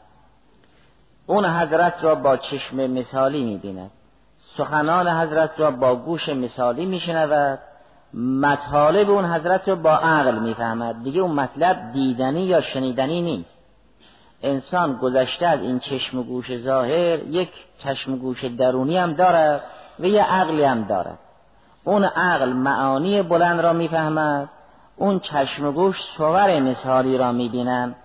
اون 1.27 1.45
حضرت 1.45 2.03
را 2.03 2.15
با 2.15 2.37
چشم 2.37 2.75
مثالی 2.75 3.45
می‌بیند. 3.45 3.91
سخنان 4.57 5.07
حضرت 5.07 5.59
را 5.59 5.71
با 5.71 5.95
گوش 5.95 6.29
مثالی 6.29 6.85
میشنود. 6.85 7.59
مطالب 8.13 9.09
اون 9.09 9.25
حضرت 9.25 9.69
را 9.69 9.75
با 9.75 9.91
عقل 9.91 10.39
می‌فهمد. 10.39 11.03
دیگه 11.03 11.21
اون 11.21 11.31
مطلب 11.31 11.91
دیدنی 11.93 12.41
یا 12.41 12.61
شنیدنی 12.61 13.21
نیست. 13.21 13.58
انسان 14.43 14.97
گذشته 14.97 15.47
از 15.47 15.61
این 15.61 15.79
چشم 15.79 16.19
و 16.19 16.23
گوش 16.23 16.57
ظاهر 16.57 17.19
یک 17.19 17.49
چشم 17.77 18.13
و 18.13 18.17
گوش 18.17 18.45
درونی 18.45 18.97
هم 18.97 19.13
دارد 19.13 19.63
و 19.99 20.05
یه 20.05 20.23
عقلی 20.23 20.63
هم 20.63 20.83
دارد 20.83 21.19
اون 21.83 22.03
عقل 22.03 22.49
معانی 22.49 23.21
بلند 23.21 23.59
را 23.59 23.73
می‌فهمد 23.73 24.49
اون 24.97 25.19
چشم 25.19 25.65
و 25.65 25.71
گوش 25.71 26.01
صور 26.17 26.59
مثالی 26.59 27.17
را 27.17 27.31
می‌بینن 27.31 27.95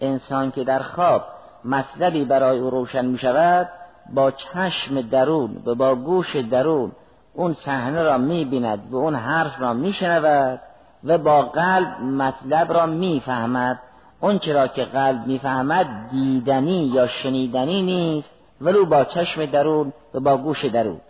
انسان 0.00 0.50
که 0.50 0.64
در 0.64 0.78
خواب 0.78 1.24
مطلبی 1.64 2.24
برای 2.24 2.58
او 2.58 2.70
روشن 2.70 3.04
می 3.04 3.18
شود 3.18 3.68
با 4.14 4.30
چشم 4.30 5.00
درون 5.00 5.62
و 5.66 5.74
با 5.74 5.94
گوش 5.94 6.36
درون 6.36 6.92
اون 7.34 7.52
صحنه 7.52 8.02
را 8.02 8.18
می 8.18 8.44
بیند 8.44 8.88
و 8.90 8.96
اون 8.96 9.14
حرف 9.14 9.60
را 9.60 9.72
می 9.72 9.92
شنود 9.92 10.60
و 11.04 11.18
با 11.18 11.42
قلب 11.42 12.00
مطلب 12.00 12.72
را 12.72 12.86
می 12.86 13.22
فهمد 13.26 13.78
اون 14.20 14.38
چرا 14.38 14.66
که 14.66 14.84
قلب 14.84 15.26
می 15.26 15.38
فهمد 15.38 16.10
دیدنی 16.10 16.84
یا 16.86 17.06
شنیدنی 17.06 17.82
نیست 17.82 18.30
ولو 18.60 18.86
با 18.86 19.04
چشم 19.04 19.46
درون 19.46 19.92
و 20.14 20.20
با 20.20 20.36
گوش 20.36 20.64
درون. 20.64 21.00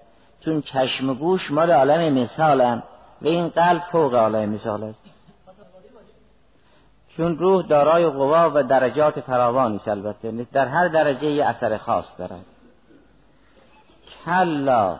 چون 0.41 0.63
چشم 0.63 1.15
گوش 1.15 1.51
مال 1.51 1.71
عالم 1.71 2.13
مثالن 2.13 2.83
و 3.23 3.27
این 3.27 3.49
قلب 3.49 3.83
فوق 3.93 4.15
عالم 4.15 4.49
مثال 4.49 4.85
است. 4.85 5.01
چون 7.09 7.39
روح 7.39 7.67
دارای 7.67 8.07
قوا 8.07 8.51
و 8.55 8.63
درجات 8.63 9.21
فراوانی 9.21 9.77
است 9.77 9.89
البته 9.89 10.47
در 10.53 10.69
هر 10.69 10.89
درجه 10.89 11.31
یه 11.31 11.47
اثر 11.47 11.77
خاص 11.77 12.05
دارد. 12.19 12.45
کلا 14.25 14.99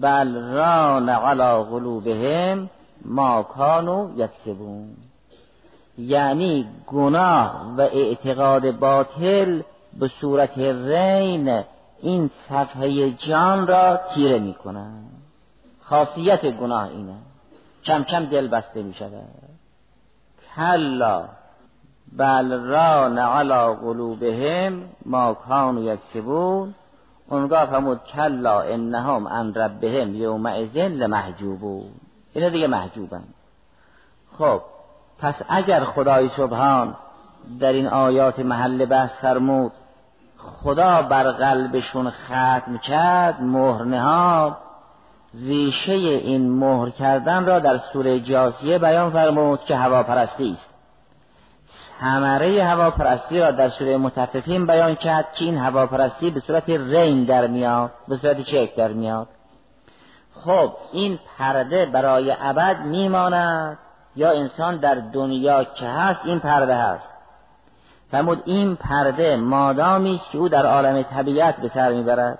بل 0.00 0.34
ران 0.34 1.08
علی 1.08 1.64
قلوبهم 1.64 2.70
ما 3.04 3.42
کانو 3.42 4.10
یکسبون. 4.16 4.96
یعنی 5.98 6.68
گناه 6.86 7.74
و 7.76 7.80
اعتقاد 7.80 8.70
باطل 8.70 9.62
به 9.98 10.08
صورت 10.20 10.58
رین 10.58 11.62
این 12.02 12.30
صفحه 12.48 13.10
جان 13.10 13.66
را 13.66 14.00
تیره 14.14 14.38
می 14.38 14.56
خاصیت 15.82 16.46
گناه 16.46 16.88
اینه. 16.88 17.14
کم 17.84 18.02
کم 18.02 18.24
دل 18.26 18.48
بسته 18.48 18.82
می 18.82 18.94
شود 18.94 19.28
کلا 20.56 21.24
بل 22.16 22.60
ران 22.60 23.18
علی 23.18 23.76
قلوبهم 23.76 24.82
ما 25.04 25.34
کانو 25.34 25.82
یکسبون. 25.82 26.74
اونگاه 27.28 27.66
فرمود 27.66 28.00
کلا 28.04 28.60
انهم 28.60 29.28
عن 29.28 29.54
ربهم 29.54 30.14
یومئذ 30.14 30.76
لمحجوبون. 30.76 31.90
اینا 32.34 32.48
دیگه 32.48 32.66
محجوبن. 32.66 33.24
خب 34.38 34.60
پس 35.18 35.34
اگر 35.48 35.84
خدای 35.84 36.28
سبحان 36.28 36.96
در 37.60 37.72
این 37.72 37.86
آیات 37.86 38.38
محل 38.38 38.84
بحث 38.84 39.10
فرمود 39.10 39.72
خدا 40.38 41.02
بر 41.02 41.30
قلبشون 41.30 42.10
ختم 42.10 42.78
کرد 42.78 43.42
مهر 43.42 43.84
نهاد 43.84 44.56
ریشه 45.34 45.92
این 45.92 46.50
مهر 46.50 46.90
کردن 46.90 47.46
را 47.46 47.58
در 47.58 47.76
سوره 47.76 48.20
جاسیه 48.20 48.78
بیان 48.78 49.10
فرمود 49.10 49.60
که 49.60 49.76
هواپرستی 49.76 50.52
است. 50.52 50.68
ثمره 52.00 52.64
هواپرستی 52.64 53.40
را 53.40 53.50
در 53.50 53.68
سوره 53.68 53.96
متففین 53.96 54.66
بیان 54.66 54.94
کرد 54.94 55.32
که 55.32 55.44
این 55.44 55.58
هواپرستی 55.58 56.30
به 56.30 56.40
صورت 56.40 56.70
رین 56.70 57.24
در 57.24 57.46
میاد 57.46 57.90
به 58.08 58.16
صورت 58.16 58.40
چک 58.40 58.74
در 58.74 58.92
میاد. 58.92 59.28
خب 60.44 60.72
این 60.92 61.18
پرده 61.38 61.86
برای 61.86 62.36
ابد 62.40 62.80
میماند. 62.80 63.78
یا 64.16 64.30
انسان 64.30 64.76
در 64.76 64.94
دنیا 64.94 65.64
که 65.64 65.86
هست 65.86 66.20
این 66.24 66.40
پرده 66.40 66.74
هست. 66.74 67.08
فرمود 68.10 68.42
این 68.44 68.76
پرده 68.76 69.36
مادامی 69.36 70.14
است 70.14 70.30
که 70.30 70.38
او 70.38 70.48
در 70.48 70.66
عالم 70.66 71.02
طبیعت 71.02 71.56
به 71.56 71.68
سر 71.68 71.92
می‌برد. 71.92 72.38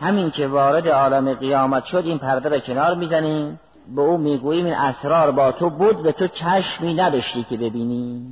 همین 0.00 0.30
که 0.30 0.46
وارد 0.46 0.88
عالم 0.88 1.34
قیامت 1.34 1.84
شد 1.84 2.02
این 2.04 2.18
پرده 2.18 2.48
را 2.48 2.58
کنار 2.58 2.94
می‌زنیم. 2.94 3.60
به 3.96 4.02
او 4.02 4.18
می‌گوییم 4.18 4.64
این 4.64 4.74
اسرار 4.74 5.30
با 5.30 5.52
تو 5.52 5.70
بود 5.70 6.02
به 6.02 6.12
تو 6.12 6.26
چشمی 6.26 6.94
نداشتی 6.94 7.44
که 7.44 7.56
ببینی. 7.56 8.26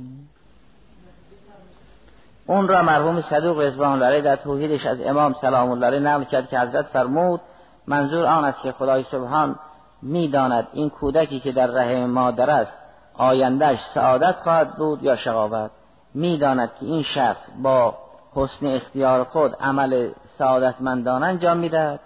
اون 2.47 2.67
را 2.67 2.81
مرحوم 2.81 3.21
صدوق 3.21 3.59
رضوان 3.59 4.03
الله 4.03 4.21
در 4.21 4.35
توحیدش 4.35 4.85
از 4.85 5.01
امام 5.01 5.33
سلام 5.33 5.71
الله 5.71 5.85
علیه 5.85 5.99
نقل 5.99 6.23
کرد 6.23 6.49
که 6.49 6.59
حضرت 6.59 6.85
فرمود 6.85 7.41
منظور 7.87 8.25
آن 8.25 8.45
است 8.45 8.61
که 8.61 8.71
خدای 8.71 9.03
سبحان 9.03 9.55
می‌داند 10.01 10.67
این 10.73 10.89
کودکی 10.89 11.39
که 11.39 11.51
در 11.51 11.67
رحم 11.67 12.09
مادر 12.09 12.49
است 12.49 12.73
آیندهش 13.13 13.79
سعادت 13.79 14.35
خواهد 14.35 14.75
بود 14.75 15.03
یا 15.03 15.15
شقاوت؟ 15.15 15.71
می‌داند 16.13 16.71
که 16.79 16.85
این 16.85 17.03
شخص 17.03 17.47
با 17.61 17.97
حسن 18.35 18.65
اختیار 18.65 19.23
خود 19.23 19.55
عمل 19.55 20.09
سعادتمندانه 20.37 21.25
انجام 21.25 21.57
می‌دهد 21.57 21.99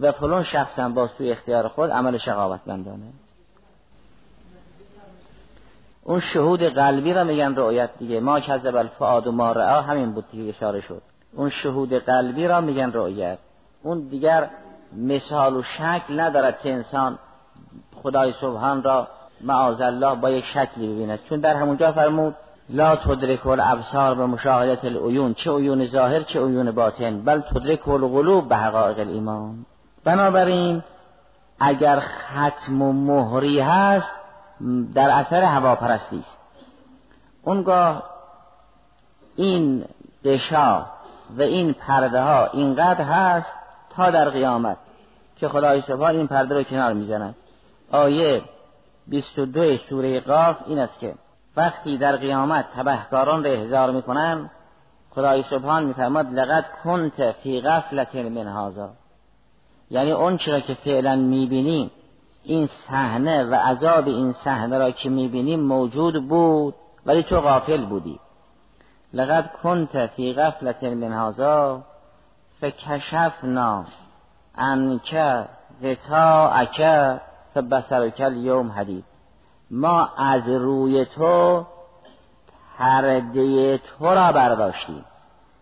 و 0.00 0.12
فلون 0.12 0.42
شخص 0.42 0.78
هم 0.78 0.94
با 0.94 1.06
سوی 1.06 1.30
اختیار 1.32 1.68
خود 1.68 1.90
عمل 1.90 2.18
شقاوتمندانه. 2.18 3.06
اون 6.04 6.20
شهود 6.20 6.62
قلبی 6.62 7.12
را 7.12 7.24
میگن 7.24 7.54
رؤیت 7.56 7.90
دیگه. 7.98 8.20
ما 8.20 8.40
کذب 8.40 8.76
الفؤاد 8.76 9.26
و 9.26 9.32
ما 9.32 9.52
رعا 9.52 9.80
همین 9.80 10.12
بود 10.12 10.24
دیگه 10.30 10.48
اشاره 10.48 10.80
شد. 10.80 11.02
اون 11.32 11.48
شهود 11.48 11.92
قلبی 11.92 12.48
را 12.48 12.60
میگن 12.60 12.92
رؤیت 12.92 13.38
اون 13.82 14.00
دیگر 14.00 14.50
مثال 14.96 15.56
و 15.56 15.62
شکل 15.62 16.20
ندارد 16.20 16.60
که 16.60 16.72
انسان 16.72 17.18
خدای 18.02 18.32
سبحان 18.40 18.82
را 18.82 19.08
معاذ 19.40 19.80
الله 19.80 20.14
با 20.14 20.30
یک 20.30 20.44
شکلی 20.44 20.94
ببیند. 20.94 21.18
چون 21.24 21.40
در 21.40 21.54
همونجا 21.54 21.92
فرمود 21.92 22.34
لا 22.68 22.96
تدرک 22.96 23.46
الابصار 23.46 24.14
به 24.14 24.26
مشاهدت 24.26 24.84
العیون. 24.84 25.34
چه 25.34 25.50
عیون 25.50 25.86
ظاهر 25.86 26.20
چه 26.20 26.40
عیون 26.40 26.70
باطن. 26.70 27.20
بل 27.20 27.40
تدرک 27.40 27.88
القلوب 27.88 28.48
به 28.48 28.56
حقایق 28.56 28.98
الایمان. 28.98 29.66
بنابراین 30.04 30.82
اگر 31.60 32.00
ختم 32.00 32.82
و 32.82 32.92
مهری 32.92 33.60
هست 33.60 34.12
در 34.94 35.10
اثر 35.10 35.42
هواپرستی 35.42 36.18
است. 36.18 36.36
اونگاه 37.42 38.02
این 39.36 39.84
دشا 40.24 40.86
و 41.38 41.42
این 41.42 41.72
پرده 41.72 42.22
ها 42.22 42.46
اینقدر 42.46 43.04
هست 43.04 43.52
تا 43.96 44.10
در 44.10 44.30
قیامت 44.30 44.76
که 45.36 45.48
خدای 45.48 45.80
سبحان 45.80 46.16
این 46.16 46.26
پرده 46.26 46.54
رو 46.54 46.62
کنار 46.62 46.92
می‌زند. 46.92 47.34
آیه 47.90 48.42
22 49.06 49.76
سوره 49.76 50.20
قاف 50.20 50.56
این 50.66 50.78
است 50.78 50.98
که 50.98 51.14
وقتی 51.56 51.98
در 51.98 52.16
قیامت 52.16 52.66
تبهکاران 52.76 53.44
را 53.44 53.50
احضار 53.50 53.90
می‌کنن 53.90 54.50
خدای 55.10 55.42
سبحان 55.42 55.84
میفرماد 55.84 56.26
لقد 56.26 56.64
کنت 56.84 57.32
فی 57.32 57.60
غفلت 57.60 58.14
من 58.14 58.48
هذا. 58.48 58.90
یعنی 59.90 60.10
اون 60.10 60.36
چرا 60.36 60.60
که 60.60 60.74
فعلا 60.74 61.16
می‌بینیم 61.16 61.90
این 62.44 62.68
صحنه 62.88 63.44
و 63.44 63.54
عذاب 63.54 64.06
این 64.06 64.32
صحنه 64.32 64.78
را 64.78 64.90
که 64.90 65.08
می‌بینیم 65.08 65.60
موجود 65.60 66.28
بود 66.28 66.74
ولی 67.06 67.22
تو 67.22 67.40
غافل 67.40 67.84
بودی. 67.84 68.20
لقد 69.12 69.52
کنت 69.62 70.06
فی 70.06 70.34
غفلت 70.34 70.82
من 70.82 71.12
هذا 71.12 71.82
فکشفنا 72.60 73.84
عنک 74.54 75.16
غطاءک 75.82 76.80
فبصرک 77.54 78.20
اليوم 78.20 78.72
حدید. 78.72 79.04
ما 79.70 80.08
از 80.16 80.48
روی 80.48 81.04
تو 81.04 81.66
پرده 82.78 83.78
تو 83.78 84.06
را 84.06 84.32
برداشتیم. 84.32 85.04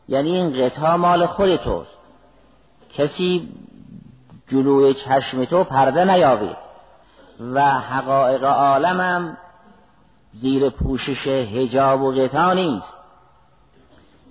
یعنی 0.09 0.37
این 0.37 0.51
غطا 0.51 0.97
مال 0.97 1.27
خود 1.27 1.57
توست. 1.57 1.99
کسی 2.93 3.49
جلوی 4.49 4.95
چشم 4.95 5.45
تو 5.45 5.65
پرده 5.65 6.05
نیابید 6.05 6.57
و 7.41 7.65
حقایق 7.71 8.45
عالمم 8.45 9.37
زیر 10.35 10.71
پوشش 10.71 11.27
هجاب 11.29 12.03
و 12.03 12.13
غطا 12.13 12.53
نیست. 12.53 12.95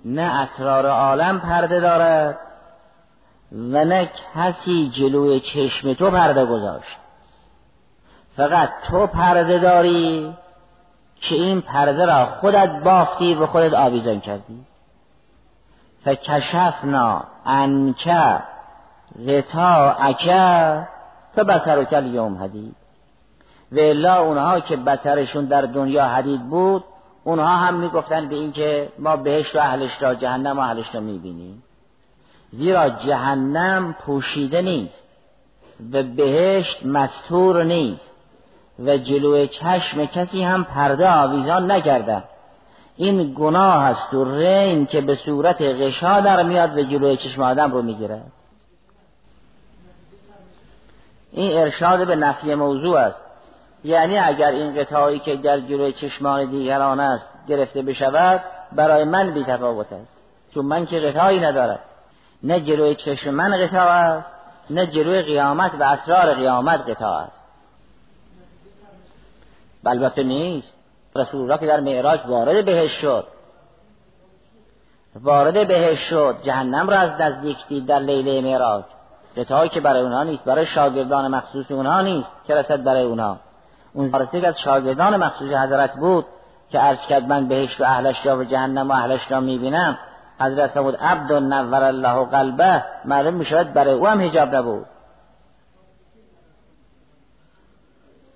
نه 0.04 0.22
اسرار 0.22 0.86
عالم 0.86 1.40
پرده 1.40 1.80
دارد 1.80 2.38
و 3.52 3.84
نه 3.84 4.10
کسی 4.34 4.88
جلوی 4.88 5.40
چشم 5.40 5.94
تو 5.94 6.10
پرده 6.10 6.46
گذاشت. 6.46 6.98
فقط 8.38 8.70
تو 8.90 9.06
پرده 9.06 9.58
داری 9.58 10.34
که 11.20 11.34
این 11.34 11.60
پرده 11.60 12.06
را 12.06 12.26
خودت 12.26 12.82
بافتی 12.84 13.34
و 13.34 13.46
خودت 13.46 13.74
آویزان 13.74 14.20
کردی. 14.20 14.64
فکشفنا 16.04 17.22
انک 17.46 18.08
غطا 19.28 19.96
اکه 20.00 20.86
کل 21.90 22.06
یوم 22.06 22.42
حدید. 22.42 22.76
و 23.72 23.78
الا 23.78 24.20
اونها 24.20 24.60
که 24.60 24.76
بسرشون 24.76 25.44
در 25.44 25.62
دنیا 25.62 26.04
حدید 26.04 26.42
بود 26.42 26.84
اونها 27.24 27.56
هم 27.56 27.74
می‌گفتن 27.74 28.28
به 28.28 28.34
این 28.34 28.52
که 28.52 28.92
ما 28.98 29.16
بهشت 29.16 29.56
و 29.56 29.58
اهلش 29.58 30.02
را 30.02 30.14
جهنم 30.14 30.58
و 30.58 30.62
اهلش 30.62 30.94
را 30.94 31.00
می‌بینیم. 31.00 31.62
زیرا 32.52 32.88
جهنم 32.88 33.92
پوشیده 33.92 34.62
نیست 34.62 35.02
و 35.92 36.02
بهشت 36.02 36.86
مستور 36.86 37.64
نیست. 37.64 38.10
و 38.78 38.96
جلوی 38.96 39.48
چشم 39.48 40.06
کسی 40.06 40.42
هم 40.42 40.64
پرده 40.64 41.10
آویزان 41.10 41.70
نکرده. 41.70 42.22
این 42.96 43.34
گناه 43.38 43.84
است 43.84 44.14
و 44.14 44.24
رین 44.24 44.86
که 44.86 45.00
به 45.00 45.14
صورت 45.14 45.62
غشا 45.62 46.20
در 46.20 46.42
میاد 46.42 46.78
و 46.78 46.82
جلوی 46.82 47.16
چشم 47.16 47.42
آدم 47.42 47.72
رو 47.72 47.82
می‌گیره. 47.82 48.22
این 51.32 51.58
ارشاد 51.58 52.06
به 52.06 52.16
نفی 52.16 52.54
موضوع 52.54 52.98
است. 52.98 53.20
یعنی 53.84 54.18
اگر 54.18 54.50
این 54.50 54.74
قطعی 54.74 55.18
که 55.18 55.36
در 55.36 55.60
جلوی 55.60 55.92
چشمان 55.92 56.44
دیگران 56.44 57.00
است 57.00 57.28
گرفته 57.48 57.82
بشود 57.82 58.40
برای 58.72 59.04
من 59.04 59.30
بی 59.30 59.44
تفاوت 59.44 59.92
است. 59.92 60.12
چون 60.54 60.64
من 60.64 60.86
که 60.86 61.00
قطعی 61.00 61.40
ندارم. 61.40 61.78
نه 62.42 62.60
جلوی 62.60 62.94
چشم 62.94 63.30
من 63.30 63.56
قطع 63.56 63.78
است 63.78 64.28
نه 64.70 64.86
جلوی 64.86 65.22
قیامت 65.22 65.72
و 65.80 65.82
اسرار 65.82 66.34
قیامت 66.34 66.80
قطع 66.80 67.06
است. 67.06 67.37
البته 69.86 70.22
نیست. 70.22 70.72
رسول 71.16 71.40
الله 71.40 71.58
که 71.58 71.66
در 71.66 71.80
معراج 71.80 72.20
وارد 72.26 72.64
بهش 72.64 72.92
شد. 72.92 73.26
وارد 75.22 75.68
بهش 75.68 75.98
شد 75.98 76.36
جهنم 76.42 76.90
را 76.90 76.96
از 76.96 77.20
نزدیک 77.20 77.56
دید 77.68 77.86
در 77.86 77.98
لیله 77.98 78.40
معراج. 78.40 78.84
قطعه 79.36 79.68
که 79.68 79.80
برای 79.80 80.02
اونها 80.02 80.22
نیست 80.22 80.44
برای 80.44 80.66
شاگردان 80.66 81.28
مخصوص 81.28 81.70
اونها 81.70 82.02
نیست. 82.02 82.30
که 82.44 82.54
رسد 82.54 82.84
برای 82.84 83.02
اونها 83.02 83.36
اون 83.92 84.08
وارثه 84.08 84.46
از 84.46 84.60
شاگردان 84.60 85.16
مخصوص 85.16 85.52
حضرت 85.52 85.94
بود 85.94 86.26
که 86.70 86.78
عرض 86.78 87.00
کرد 87.06 87.28
من 87.28 87.48
بهشت 87.48 87.80
و 87.80 87.84
اهلش 87.84 88.26
را 88.26 88.38
و 88.38 88.44
جهنم 88.44 88.90
و 88.90 88.92
اهلش 88.92 89.30
را 89.30 89.40
می‌بینم. 89.40 89.98
حضرت 90.40 90.78
بود 90.78 90.96
عبد 90.96 91.32
نور 91.32 91.84
الله 91.84 92.24
قلبه. 92.24 92.84
معلوم 93.04 93.34
می‌شود 93.34 93.72
برای 93.72 93.94
او 93.94 94.06
هم 94.06 94.20
حجاب 94.20 94.54
نبود. 94.54 94.86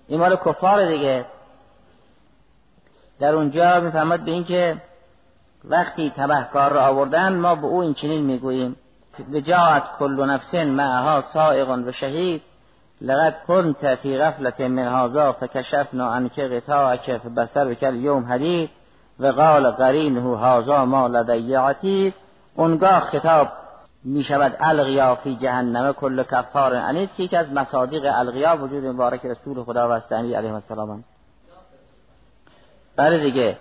این 0.09 0.21
مال 0.21 0.37
کفار 0.37 0.87
دیگه. 0.87 1.25
در 3.21 3.35
اونجا 3.35 3.81
می‌فهمد 3.81 4.25
به 4.25 4.31
اینکه 4.31 4.77
وقتی 5.65 6.13
تبهکار 6.17 6.73
را 6.73 6.87
آوردن 6.87 7.37
ما 7.37 7.55
به 7.55 7.67
او 7.67 7.81
این 7.81 7.95
چنین 7.95 8.25
می‌گوییم. 8.25 8.77
به 9.33 9.43
جاعت 9.43 9.83
کل 9.99 10.25
نفس 10.25 10.55
معها 10.55 11.25
سائق 11.33 11.71
و 11.71 11.93
شهید 11.93 12.43
لقد 13.01 13.35
كنت 13.47 13.95
فی 13.95 14.19
غفلت 14.19 14.61
من 14.61 14.89
هذا 14.89 15.33
فکشفنا 15.33 16.15
عنك 16.15 16.41
غطاءك 16.41 17.11
بك 17.11 17.85
اليوم 17.85 18.33
حدید 18.33 18.71
و 19.21 19.27
قال 19.27 19.71
قرینه 19.71 20.39
هذا 20.39 20.85
ما 20.85 21.07
لدی 21.07 21.55
عتید. 21.55 22.15
اونگاه 22.57 23.01
خطاب 23.01 23.49
می 24.05 24.25
شود 24.25 24.57
الغیا 24.61 25.15
فی 25.15 25.37
جهنم 25.37 25.93
کل 25.93 26.23
کفار 26.23 26.75
انید 26.75 27.11
که 27.17 27.23
یکی 27.23 27.37
از 27.37 27.53
مصادیق 27.53 28.03
الغیا 28.07 28.57
وجود 28.57 28.85
مبارک 28.85 29.27
رسول 29.27 29.65
خدا 29.65 29.89
و 29.89 29.93
استعمی 29.93 30.35
علیه 30.35 30.55
السلام 30.55 31.05
بله 32.97 33.19
دیگه. 33.19 33.59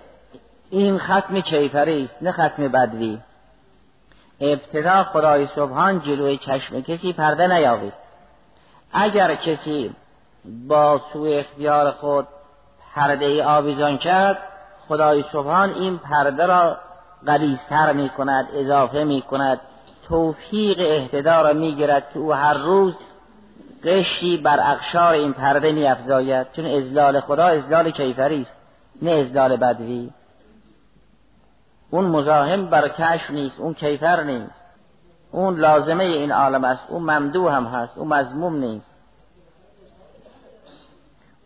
این 0.69 0.97
ختم 0.97 1.39
کیفری 1.39 2.03
است 2.03 2.23
نه 2.23 2.31
ختم 2.31 2.67
بدوی. 2.67 3.19
ابتدا 4.41 5.03
خدای 5.03 5.45
سبحان 5.45 5.99
جلوی 5.99 6.37
چشم 6.37 6.81
کسی 6.81 7.13
پرده 7.13 7.47
نیاوید 7.47 7.93
اگر 8.93 9.35
کسی 9.35 9.95
با 10.67 11.01
سوی 11.13 11.37
اختیار 11.37 11.91
خود 11.91 12.27
پرده 12.95 13.25
ای 13.25 13.41
آویزان 13.41 13.97
کرد 13.97 14.37
خدای 14.87 15.23
سبحان 15.31 15.69
این 15.69 15.97
پرده 15.97 16.45
را 16.45 16.77
قلیزتر 17.25 17.93
می 17.93 18.09
کند 18.09 18.47
اضافه 18.53 19.03
می 19.03 19.21
کند 19.21 19.59
توفیق 20.11 20.79
اهتدا 20.79 21.41
را 21.41 21.53
می 21.53 21.75
گیرد 21.75 22.11
که 22.13 22.19
او 22.19 22.33
هر 22.33 22.53
روز 22.53 22.95
قشی 23.83 24.37
بر 24.37 24.59
اقشار 24.59 25.13
این 25.13 25.33
پرده 25.33 25.71
می 25.71 25.87
افزاید 25.87 26.51
چون 26.51 26.65
ازلال 26.65 27.19
خدا 27.19 27.45
ازلال 27.45 27.91
کیفری 27.91 28.41
است 28.41 28.53
نه 29.01 29.11
ازلال 29.11 29.57
بدوی. 29.57 30.09
اون 31.89 32.05
مزاحم 32.05 32.65
بر 32.65 32.87
کشف 32.87 33.31
نیست 33.31 33.59
اون 33.59 33.73
کیفر 33.73 34.23
نیست. 34.23 34.61
اون 35.31 35.59
لازمه 35.59 36.03
این 36.03 36.31
عالم 36.31 36.63
است 36.63 36.83
اون 36.89 37.03
ممدو 37.03 37.49
هم 37.49 37.65
هست 37.65 37.97
اون 37.97 38.07
مضموم 38.07 38.55
نیست. 38.55 38.91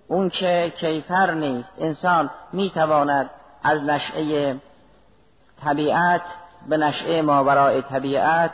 اون 0.07 0.29
که 0.29 0.73
کیفر 0.77 1.31
نیست. 1.31 1.73
انسان 1.77 2.29
می‌تواند 2.53 3.29
از 3.63 3.83
نشعه 3.83 4.55
طبیعت 5.63 6.21
به 6.69 6.77
نشعه 6.77 7.21
ماورای 7.21 7.81
طبیعت 7.81 8.51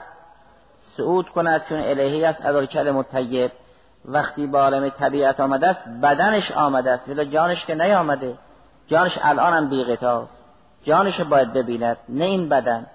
صعود 0.98 1.30
کند 1.30 1.66
چون 1.70 1.80
الهی 1.80 2.26
است 2.26 2.46
از 2.46 2.66
کلم 2.66 3.06
وقتی 4.06 4.48
با 4.48 4.60
عالم 4.60 4.90
طبیعت 4.90 5.40
آمده 5.40 5.68
است 5.68 5.82
بدنش 6.04 6.52
آمده 6.52 6.92
است. 6.92 7.10
ولی 7.10 7.26
جانش 7.26 7.66
که 7.66 7.76
نیامده. 7.76 8.34
جانش 8.88 9.20
الان 9.22 9.54
هم 9.54 9.70
بیغتاست 9.70 10.42
جانش 10.84 11.22
باید 11.22 11.54
ببیند 11.54 11.98
نه 12.10 12.26
این 12.26 12.50
بدن. 12.50 12.86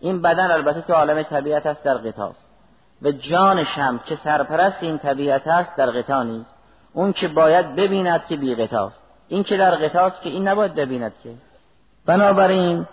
این 0.00 0.22
بدن 0.22 0.50
البته 0.50 0.80
تو 0.80 0.92
عالم 0.92 1.22
طبیعت 1.22 1.66
است 1.66 1.82
در 1.82 1.98
غطاست 1.98 2.44
و 3.02 3.10
جانش 3.10 3.78
هم 3.78 3.98
که 3.98 4.16
سرپرست 4.16 4.76
این 4.80 4.98
طبیعت 4.98 5.46
است 5.46 5.76
در 5.76 5.90
غطا 5.90 6.22
نیست. 6.22 6.54
اون 6.92 7.12
که 7.12 7.28
باید 7.28 7.74
ببیند 7.74 8.26
که 8.26 8.36
بی 8.36 8.54
غطاست 8.54 9.00
این 9.28 9.44
که 9.44 9.56
در 9.56 9.76
غطاست 9.76 10.22
که 10.22 10.28
این 10.28 10.48
نباید 10.48 10.74
ببیند 10.74 11.12
که. 11.22 11.30
بنابراین 12.06 12.86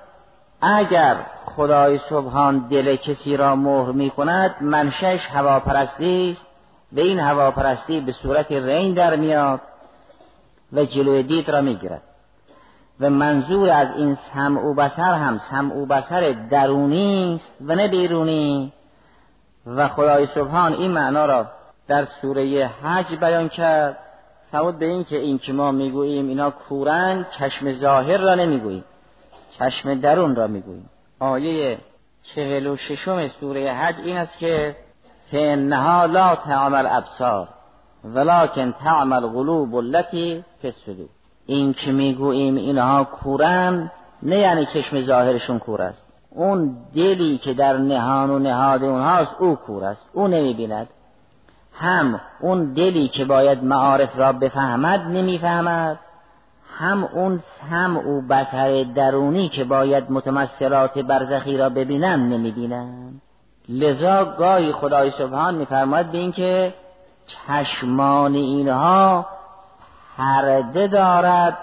اگر 0.62 1.16
خدای 1.56 1.98
سبحان 1.98 2.68
دل 2.68 2.96
کسی 2.96 3.38
را 3.38 3.56
مهر 3.56 3.92
می 3.92 4.10
کند 4.10 4.56
منشش 4.62 5.28
هواپرستی 5.28 6.32
است. 6.32 6.46
و 6.94 7.00
این 7.00 7.20
هواپرستی 7.20 8.02
به 8.02 8.12
صورت 8.12 8.52
رین 8.52 8.94
در 8.94 9.16
میاد 9.16 9.62
و 10.74 10.86
جلوی 10.86 11.24
دید 11.24 11.50
را 11.50 11.62
می‌گیرد. 11.62 12.02
و 13.00 13.10
منظور 13.10 13.70
از 13.70 13.88
این 13.98 14.18
سمع 14.34 14.62
و 14.62 14.74
بسر 14.74 15.14
هم 15.14 15.38
سمع 15.38 15.76
و 15.76 15.86
بسر 15.86 16.36
درونی 16.50 17.36
است 17.36 17.52
و 17.62 17.76
نه 17.76 17.88
بیرونی. 17.88 18.74
و 19.66 19.88
خدای 19.88 20.28
سبحان 20.28 20.74
این 20.74 20.92
معنا 20.92 21.26
را 21.26 21.46
در 21.88 22.06
سوره 22.06 22.72
حج 22.84 23.16
بیان 23.16 23.50
کرد. 23.50 23.98
فرمود 24.52 24.80
به 24.80 24.86
این 24.86 25.04
که 25.04 25.18
این 25.18 25.40
که 25.40 25.54
ما 25.54 25.72
می‌گوییم 25.72 26.28
اینا 26.28 26.50
کورن 26.50 27.26
چشم 27.32 27.74
ظاهر 27.74 28.18
را 28.18 28.36
نمی‌گوییم. 28.36 28.84
چشم 29.60 29.94
درون 29.94 30.36
را 30.36 30.48
می‌گوییم. 30.48 30.90
آیه 31.20 31.78
چهل 32.24 32.68
و 32.68 32.78
ششم 32.78 33.28
سوره 33.28 33.72
حج 33.74 33.96
این 34.04 34.18
است 34.18 34.38
که 34.38 34.76
فانها 35.32 36.06
لا 36.06 36.36
تعمل 36.36 36.86
ابصار 36.86 37.48
ولکن 38.04 38.72
تعمل 38.72 39.20
قلوب 39.20 39.76
التي 39.76 40.44
فی 40.62 40.68
الصدور. 40.68 41.08
این 41.46 41.74
که 41.74 41.92
می‌گوییم 41.92 42.56
اینها 42.56 43.04
کورن 43.04 43.92
نه 44.24 44.38
یعنی 44.38 44.66
چشم 44.66 45.02
ظاهرشون 45.02 45.60
کور 45.60 45.82
است. 45.82 46.06
اون 46.30 46.78
دلی 46.96 47.38
که 47.38 47.54
در 47.54 47.78
نهان 47.78 48.30
و 48.30 48.40
نهاد 48.40 48.84
اونهاست 48.84 49.36
او 49.40 49.56
کور 49.56 49.86
است. 49.86 50.06
او 50.14 50.28
نمی‌بیند. 50.28 50.88
هم 51.74 52.22
اون 52.40 52.74
دلی 52.74 53.08
که 53.08 53.26
باید 53.26 53.64
معارف 53.64 54.18
را 54.18 54.34
بفهمد 54.34 55.00
نمی‌فهمد. 55.00 56.00
هم 56.78 57.04
اون 57.04 57.44
سم 57.70 57.98
و 57.98 58.22
بسر 58.22 58.86
درونی 58.96 59.50
که 59.50 59.64
باید 59.64 60.12
متمثلات 60.12 61.00
برزخی 61.00 61.58
را 61.58 61.70
ببینن 61.70 62.30
نمی‌بینن 62.30 63.22
لذا 63.70 64.26
گاهی 64.26 64.72
خدای 64.72 65.12
سبحان 65.12 65.56
میفرماید 65.56 66.12
به 66.12 66.18
اینکه 66.18 66.74
چشمان 67.28 68.36
اینها 68.36 69.26
پرده 70.18 70.88
دارد 70.88 71.58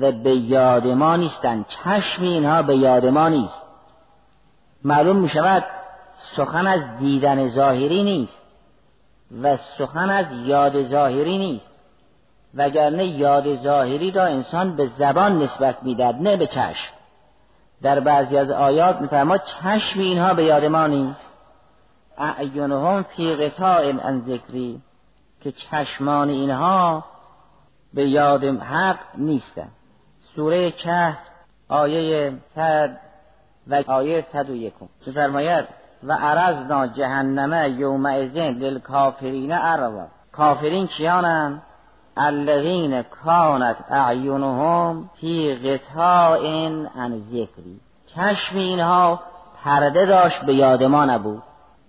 و 0.00 0.12
به 0.12 0.34
یاد 0.34 0.86
ما 0.86 1.16
نیستند. 1.16 1.66
چشم 1.68 2.22
اینها 2.22 2.62
به 2.62 2.76
یاد 2.76 3.06
ما 3.06 3.28
نیست. 3.28 3.60
معلوم 4.84 5.16
می 5.16 5.28
شود 5.28 5.64
سخن 6.36 6.66
از 6.66 6.80
دیدن 6.98 7.48
ظاهری 7.48 8.02
نیست 8.02 8.42
و 9.42 9.56
سخن 9.56 10.10
از 10.10 10.26
یاد 10.32 10.88
ظاهری 10.90 11.38
نیست. 11.38 11.67
وگرنه 12.54 13.06
یاد 13.06 13.62
ظاهری 13.62 14.10
را 14.10 14.24
انسان 14.24 14.76
به 14.76 14.86
زبان 14.86 15.38
نسبت 15.38 15.82
می‌داد 15.82 16.14
نه 16.14 16.36
به 16.36 16.46
چشم. 16.46 16.92
در 17.82 18.00
بعضی 18.00 18.36
از 18.38 18.50
آیات 18.50 19.00
میفرماد 19.00 19.42
چشم 19.44 20.00
اینها 20.00 20.34
به 20.34 20.44
یاد 20.44 20.64
ما 20.64 20.86
نیست. 20.86 21.26
اعینهم 22.18 23.02
فی 23.02 23.34
قطاع 23.34 23.90
عن 23.92 24.20
ذکری 24.20 24.82
که 25.40 25.52
چشمان 25.52 26.28
اینها 26.28 27.04
به 27.94 28.08
یاد 28.08 28.44
حق 28.44 28.98
نیستن 29.14 29.68
سوره 30.34 30.70
که 30.70 31.16
آیه 31.68 32.32
صد 32.54 33.00
و 33.66 33.82
آیه 33.86 34.26
صد 34.32 34.50
و 34.50 34.54
یکم. 34.54 34.88
میفرماید 35.06 35.64
و 36.02 36.12
عرضنا 36.12 36.86
جهنم 36.86 37.78
یومئذین 37.78 38.58
للکافرین 38.58 39.52
عرضا 39.52 40.06
کافرین 40.32 40.86
کیانند؟ 40.86 41.62
الذین 42.18 43.02
کانت 43.02 43.76
اعینهم 43.90 45.10
فی 45.14 45.54
غطاء 45.54 46.46
عن 46.96 47.22
ذکری. 47.30 47.80
چشم 48.06 48.56
اینها 48.56 49.20
پرده 49.64 50.06
داشت 50.06 50.40
به 50.40 50.54
یاد 50.54 50.84
ما 50.84 51.04
نبود. 51.04 51.42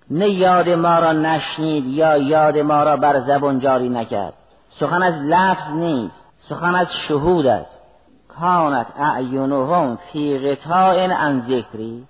نه 0.09 0.29
یاد 0.29 0.69
ما 0.69 0.99
را 0.99 1.11
نشنید 1.11 1.85
یا 1.85 2.17
یاد 2.17 2.57
ما 2.57 2.83
را 2.83 2.97
بر 2.97 3.19
زبان 3.19 3.59
جاری 3.59 3.89
نکرد. 3.89 4.33
سخن 4.69 5.03
از 5.03 5.13
لفظ 5.21 5.71
نیست 5.73 6.23
سخن 6.49 6.75
از 6.75 6.93
شهود 6.93 7.45
است. 7.45 7.79
کانت 8.27 8.87
اعینهم 8.99 9.95
فی 9.95 10.39
غطاء 10.39 11.07
عن 11.07 11.39
ذکری. 11.39 12.07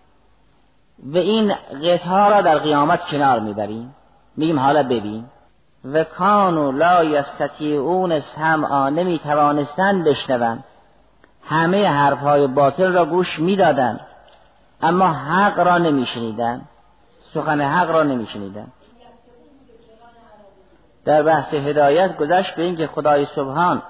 و 1.14 1.18
این 1.18 1.54
غطا 1.84 2.28
را 2.28 2.42
در 2.42 2.58
قیامت 2.58 3.06
کنار 3.06 3.40
می‌بریم. 3.40 3.96
میگیم 4.38 4.60
حالا 4.60 4.84
ببین. 4.84 5.26
و 5.86 6.04
کانو 6.04 6.72
لا 6.72 7.04
یستطیعون 7.04 8.20
سمعا 8.20 8.90
نمی‌توانستند 8.90 10.04
بشنوند 10.04 10.64
همه 11.44 11.88
حرفهای 11.88 12.48
باطل 12.48 12.94
را 12.94 13.06
گوش 13.06 13.40
می‌دادند 13.40 14.00
اما 14.82 15.08
حق 15.08 15.60
را 15.60 15.78
نمیشنیدند 15.78 16.68
سخن 17.34 17.62
حق 17.62 17.90
را 17.92 18.04
نمیشنیدند 18.04 18.72
در 21.06 21.24
بحث 21.24 21.54
هدایت 21.54 22.18
گذشت 22.18 22.56
به 22.56 22.64
اینکه 22.64 22.88
خدای 22.88 23.26
سبحان 23.26 23.82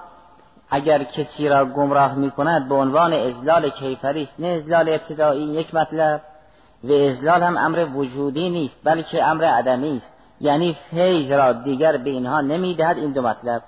اگر 0.70 1.04
کسی 1.04 1.48
را 1.48 1.64
گمراه 1.64 2.14
می 2.14 2.30
کند 2.30 2.68
به 2.68 2.74
عنوان 2.74 3.12
ازلال 3.12 3.68
کیفری 3.68 4.22
است 4.22 4.34
نه 4.38 4.48
ازلال 4.48 4.88
ابتدایی 4.88 5.44
یک 5.44 5.74
مطلب 5.74 6.20
و 6.84 6.92
ازلال 6.92 7.42
هم 7.42 7.56
امر 7.56 7.86
وجودی 7.94 8.50
نیست 8.50 8.76
بلکه 8.84 9.24
امر 9.24 9.44
عدمی 9.44 9.96
است. 9.96 10.12
یعنی 10.40 10.76
فیض 10.90 11.30
را 11.30 11.52
دیگر 11.52 11.96
به 11.96 12.10
اینها 12.10 12.40
نمی‌دهد 12.40 12.98
این 12.98 13.12
دو 13.12 13.22
مطلب. 13.22 13.62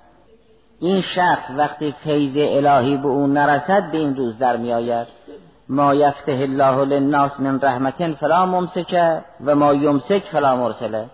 این 0.79 1.01
شخص 1.01 1.51
وقتی 1.57 1.95
فیض 2.03 2.33
الهی 2.37 2.97
به 2.97 3.07
اون 3.07 3.33
نرسد 3.33 3.91
به 3.91 3.97
این 3.97 4.15
روز 4.15 4.37
در 4.37 4.57
میآید 4.57 5.07
ما 5.69 5.95
یفته 5.95 6.31
الله 6.31 6.85
للناس 6.85 7.39
من 7.39 7.61
رحمت 7.61 8.13
فلا 8.13 8.45
ممسکه 8.45 9.21
و 9.45 9.55
ما 9.55 9.73
یمسک 9.73 10.23
فلا 10.23 10.55
مرسله 10.55 11.05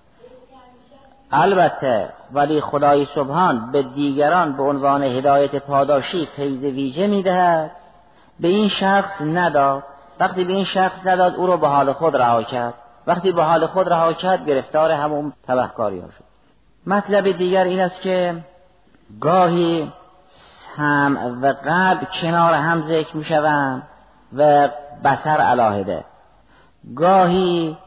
البته 1.31 2.09
ولی 2.33 2.61
خدای 2.61 3.05
سبحان 3.05 3.71
به 3.71 3.83
دیگران 3.83 4.57
به 4.57 4.63
عنوان 4.63 5.03
هدایت 5.03 5.55
پاداشی 5.55 6.27
فیض 6.35 6.63
ویژه 6.63 7.07
می‌دهد 7.07 7.71
به 8.39 8.47
این 8.47 8.67
شخص 8.67 9.21
نداد. 9.21 9.83
وقتی 10.19 10.43
به 10.43 10.53
این 10.53 10.63
شخص 10.63 11.05
نداد 11.05 11.35
او 11.35 11.47
را 11.47 11.57
به 11.57 11.67
حال 11.67 11.93
خود 11.93 12.15
رها 12.15 12.43
کرد. 12.43 12.73
وقتی 13.09 13.31
به 13.31 13.43
حال 13.43 13.65
خود 13.65 13.89
رها 13.89 14.13
کرد 14.13 14.45
گرفتار 14.45 14.91
همون 14.91 15.33
تبهکاری 15.47 15.99
ها 15.99 16.07
شد. 16.07 16.23
مطلب 16.87 17.31
دیگر 17.31 17.63
این 17.63 17.79
است 17.79 18.01
که 18.01 18.43
گاهی 19.21 19.91
هم 20.77 21.39
و 21.41 21.53
قلب 21.53 22.07
کنار 22.21 22.53
هم 22.53 22.81
ذکر 22.81 23.17
می 23.17 23.23
شوند 23.23 23.83
و 24.33 24.69
بسر 25.03 25.37
علاهده 25.37 26.05
گاهی 26.95 27.77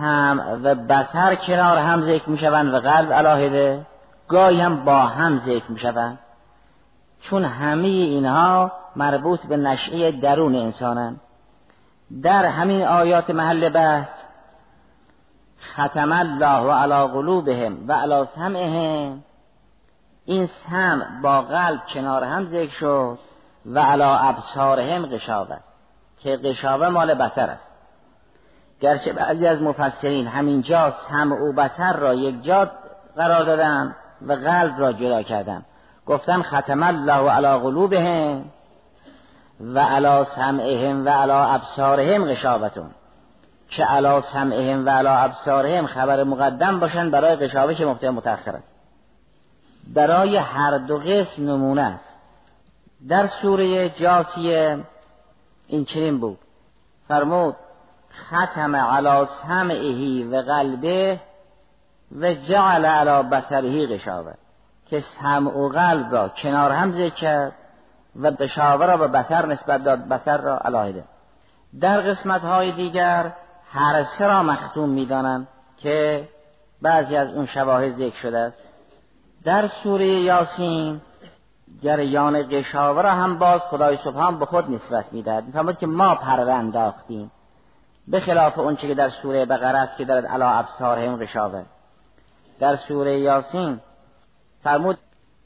هم 0.00 0.60
و 0.62 0.74
بسر 0.74 1.34
کنار 1.34 1.78
هم 1.78 2.02
ذکر 2.02 2.30
می 2.30 2.38
شوند 2.38 2.74
و 2.74 2.80
قلب 2.80 3.12
علاهده 3.12 3.86
گاهی 4.28 4.60
هم 4.60 4.84
با 4.84 5.00
هم 5.00 5.38
ذکر 5.38 5.70
می 5.70 5.78
شوند 5.78 6.18
چون 7.20 7.44
همه 7.44 7.88
اینها 7.88 8.72
مربوط 8.96 9.46
به 9.46 9.56
نشعه 9.56 10.12
درون 10.12 10.54
انسانند. 10.54 11.20
در 12.22 12.46
همین 12.46 12.82
آیات 12.82 13.30
محل 13.30 13.68
بحث 13.68 14.19
ختم 15.60 16.12
الله 16.12 16.72
علی 16.72 17.12
قلوبهم 17.12 17.88
و 17.88 17.92
علی 17.92 18.24
سمعهم. 18.34 19.22
این 20.24 20.46
سم 20.46 21.20
با 21.22 21.42
قلب 21.42 21.80
کنار 21.94 22.24
هم 22.24 22.44
ذکر 22.44 22.72
شد 22.72 23.18
و 23.66 23.78
علا 23.78 24.16
ابصارهم 24.16 25.06
قشابه 25.06 25.58
که 26.18 26.36
قشابه 26.36 26.88
مال 26.88 27.14
بسر 27.14 27.50
است. 27.50 27.70
گرچه 28.80 29.12
بعضی 29.12 29.46
از 29.46 29.62
مفسرین 29.62 30.26
همینجا 30.26 30.90
سم 30.90 31.32
و 31.32 31.52
بسر 31.52 31.92
را 31.92 32.14
یک 32.14 32.42
جا 32.44 32.70
قرار 33.16 33.44
دادن 33.44 33.96
و 34.26 34.32
قلب 34.32 34.78
را 34.78 34.92
جدا 34.92 35.22
کردن. 35.22 35.64
گفتن 36.06 36.42
ختم 36.42 36.82
الله 36.82 37.30
علی 37.30 37.62
قلوبهم 37.62 38.44
و 39.60 39.78
علا 39.78 40.24
سمعهم 40.24 41.06
و 41.06 41.08
علا 41.08 41.44
ابصارهم 41.44 42.24
قشابتون 42.24 42.90
که 43.70 43.84
علا 43.84 44.20
سمعهم 44.20 44.86
و 44.86 44.90
علا 44.90 45.16
ابصارهم 45.16 45.86
خبر 45.86 46.24
مقدم 46.24 46.80
باشن 46.80 47.10
برای 47.10 47.36
قشابه 47.36 47.74
که 47.74 47.86
مبتدا 47.86 48.10
متأخر 48.10 48.56
است. 48.56 48.68
برای 49.94 50.36
هر 50.36 50.78
دو 50.78 50.98
قسم 50.98 51.42
نمونه 51.42 51.82
است. 51.82 52.14
در 53.08 53.26
سوره 53.26 53.88
جاسیه 53.88 54.78
این 55.66 55.84
چنین 55.84 56.20
بود. 56.20 56.38
فرمود 57.08 57.56
ختم 58.26 58.76
علا 58.76 59.24
سمعه 59.24 60.24
و 60.26 60.42
قلبه 60.42 61.20
و 62.20 62.34
جعل 62.34 62.86
علا 62.86 63.22
بسرهی 63.22 63.86
قشابه 63.86 64.34
که 64.86 65.00
سمع 65.00 65.56
و 65.56 65.68
قلب 65.68 66.12
را 66.12 66.28
کنار 66.28 66.72
هم 66.72 66.92
ذکر 66.92 67.14
کرد 67.14 67.52
و 68.16 68.26
قشابه 68.26 68.86
را 68.86 68.96
به 68.96 69.06
بسر 69.06 69.46
نسبت 69.46 69.84
داد 69.84 70.08
بسر 70.08 70.36
را 70.36 70.58
علاهده 70.58 71.04
در 71.80 72.00
قسمت 72.00 72.42
های 72.42 72.72
دیگر 72.72 73.32
هر 73.72 74.04
سه 74.04 74.26
را 74.26 74.42
مختوم 74.42 74.88
می‌دانند 74.88 75.48
که 75.78 76.28
بعضی 76.82 77.16
از 77.16 77.34
اون 77.34 77.46
شواهد 77.46 77.96
ذکر 77.96 78.16
شده 78.16 78.38
است. 78.38 78.58
در 79.44 79.66
سوره 79.66 80.06
یاسین 80.06 81.00
جریان 81.82 82.48
قشاوه 82.50 83.02
را 83.02 83.10
هم 83.10 83.38
باز 83.38 83.60
خدای 83.60 83.96
سبحان 83.96 84.38
به 84.38 84.46
خود 84.46 84.70
نسبت 84.70 85.04
می‌دهد. 85.12 85.44
میفرماد 85.44 85.78
که 85.78 85.86
ما 85.86 86.14
پر 86.14 86.40
انداختیم. 86.40 87.30
به 88.08 88.20
خلاف 88.20 88.58
اونچه 88.58 88.88
که 88.88 88.94
در 88.94 89.08
سوره 89.08 89.44
بقره 89.44 89.78
است 89.78 89.96
که 89.96 90.04
دارد 90.04 90.26
علا 90.26 90.48
ابصارهم 90.48 91.16
قشاوه 91.16 91.64
در 92.60 92.76
سوره 92.76 93.20
یاسین 93.20 93.80
فرمود 94.62 94.98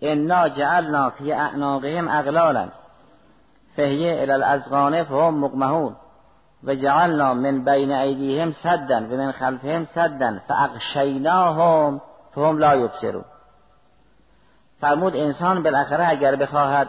انا 0.03 0.49
جعلنا 0.49 1.11
فی 1.11 1.33
اعناقهم 1.33 2.09
اغلالا 2.09 2.69
فهیه 3.77 4.23
الى 4.23 4.33
الازغان 4.33 5.05
فهم 5.05 5.97
و 6.67 6.75
جعلنا 6.75 7.35
من 7.35 7.65
بین 7.65 7.93
ایدیهم 7.93 8.53
سدا 8.53 8.97
و 8.97 9.17
من 9.17 9.33
خلفهم 9.33 9.85
سدا 9.85 10.39
فاغشیناهم 10.49 12.01
فهم 12.35 12.59
لا 12.59 12.77
یبصرون. 12.77 13.25
فرمود 14.81 15.17
انسان 15.17 15.63
بالاخره 15.63 16.09
اگر 16.09 16.37
بخواهد 16.37 16.89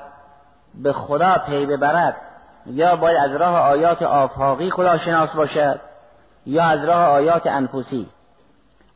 به 0.76 0.94
خدا 0.94 1.38
پی 1.38 1.66
ببرد 1.66 2.16
یا 2.66 2.96
باید 2.96 3.18
از 3.18 3.32
راه 3.32 3.60
آیات 3.60 4.02
آفاقی 4.02 4.70
خدا 4.70 4.98
شناس 4.98 5.34
باشد 5.34 5.80
یا 6.46 6.64
از 6.64 6.86
راه 6.86 7.08
آیات 7.08 7.48
انفسی. 7.48 8.10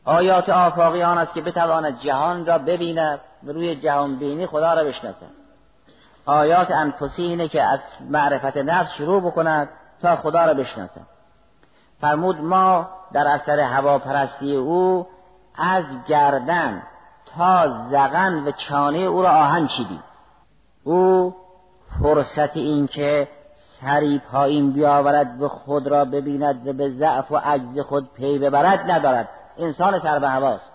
آیات 0.04 0.48
آفاقی 0.48 1.02
آن 1.02 1.18
است 1.18 1.34
که 1.34 1.40
بتواند 1.40 1.98
جهان 1.98 2.46
را 2.46 2.58
ببیند 2.58 3.20
و 3.44 3.52
روی 3.52 3.76
جهان 3.76 4.16
بینی 4.16 4.46
خدا 4.46 4.74
را 4.74 4.84
بشناسد. 4.84 5.40
آیات 6.26 6.70
انفسی 6.70 7.22
اینه 7.22 7.48
که 7.48 7.62
از 7.62 7.80
معرفت 8.10 8.56
نفس 8.56 8.92
شروع 8.92 9.22
بکند 9.22 9.68
تا 10.02 10.16
خدا 10.16 10.44
را 10.44 10.54
بشناسد 10.54 11.06
فرمود 12.00 12.40
ما 12.40 12.88
در 13.12 13.28
اثر 13.28 13.60
هواپرستی 13.60 14.56
او 14.56 15.06
از 15.54 15.84
گردن 16.08 16.82
تا 17.36 17.68
زغن 17.90 18.34
و 18.46 18.50
چانه 18.50 18.98
او 18.98 19.22
را 19.22 19.30
آهن 19.30 19.66
چیدیم. 19.66 20.02
او 20.84 21.34
فرصت 22.02 22.56
این 22.56 22.86
که 22.86 23.28
سری 23.80 24.18
پایین 24.18 24.72
بیاورد 24.72 25.38
به 25.38 25.48
خود 25.48 25.88
را 25.88 26.04
ببیند 26.04 26.68
و 26.68 26.72
به 26.72 26.90
ضعف 26.90 27.32
و 27.32 27.36
عجز 27.36 27.80
خود 27.80 28.12
پی 28.14 28.38
ببرد 28.38 28.90
ندارد. 28.90 29.28
انسان 29.58 29.98
سر 29.98 30.18
به 30.18 30.28
هواست. 30.28 30.72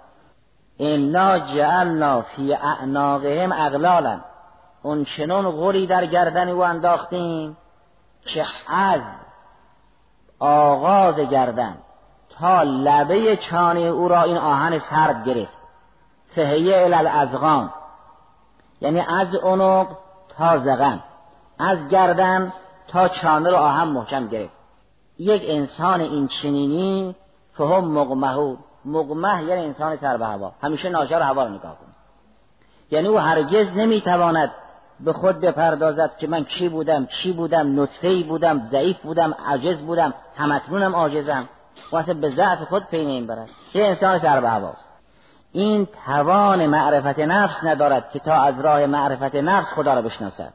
انا 0.80 1.40
جعلنا 1.40 2.22
فی 2.22 2.54
اعناقهم 2.54 3.52
اغلالا. 3.52 4.20
اون 4.84 5.04
چنون 5.04 5.52
غوری 5.52 5.88
در 5.88 6.06
گردن 6.06 6.50
او 6.50 6.64
انداختیم 6.64 7.58
که 8.26 8.46
از 8.68 9.02
آغاز 10.40 11.16
گردن. 11.16 11.78
تا 12.30 12.64
لبه 12.64 13.36
چانه 13.36 13.80
او 13.80 14.08
را 14.08 14.24
این 14.24 14.38
آهن 14.38 14.80
سرد 14.80 15.26
گرفت. 15.26 15.58
فهیه 16.36 16.84
الالازغان 16.84 17.74
یعنی 18.82 19.00
از 19.00 19.36
اونق 19.36 19.88
تا 20.38 20.58
زغن. 20.58 21.04
از 21.60 21.88
گردن 21.88 22.54
تا 22.88 23.08
چانه 23.08 23.50
رو 23.50 23.56
آهم 23.56 23.88
محکم 23.88 24.28
گرفت. 24.28 24.54
یک 25.20 25.44
انسان 25.46 26.02
این 26.02 26.28
چنینی 26.28 27.16
فهم 27.54 27.86
مقمهو 27.86 28.56
مقمه 28.86 29.44
یعنی 29.44 29.66
انسان 29.66 29.98
سر 29.98 30.18
به 30.18 30.26
هوا. 30.26 30.52
همیشه 30.64 30.90
ناچار 30.90 31.22
هوا 31.22 31.44
رو 31.44 31.50
نگاه 31.50 31.78
کنه. 31.78 31.96
یعنی 32.92 33.08
او 33.08 33.20
هرگز 33.20 33.74
نمی‌تواند 33.74 34.52
به 34.99 35.13
خود 35.13 35.39
بپردازد 35.39 36.17
که 36.17 36.27
من 36.27 36.45
چی 36.45 36.69
بودم 36.69 37.05
چی 37.05 37.34
بودم 37.34 37.81
نطفه 37.81 38.23
بودم 38.23 38.67
ضعیف 38.71 38.97
بودم 38.97 39.36
عجز 39.47 39.81
بودم 39.81 40.13
همکنونم 40.38 40.95
عاجزم. 40.95 41.49
واسه 41.91 42.13
به 42.13 42.29
ضعف 42.29 42.62
خود 42.63 42.86
پی 42.86 43.05
نمی‌برد. 43.05 43.49
یه 43.73 43.86
انسان 43.86 44.19
سر 44.19 44.41
به 44.41 44.49
هواست. 44.49 44.86
این 45.51 45.88
توان 46.05 46.65
معرفت 46.65 47.19
نفس 47.19 47.63
ندارد 47.63 48.10
که 48.10 48.19
تا 48.19 48.34
از 48.34 48.60
راه 48.60 48.86
معرفت 48.86 49.36
نفس 49.36 49.67
خدا 49.67 49.93
را 49.93 50.01
بشناسد. 50.01 50.53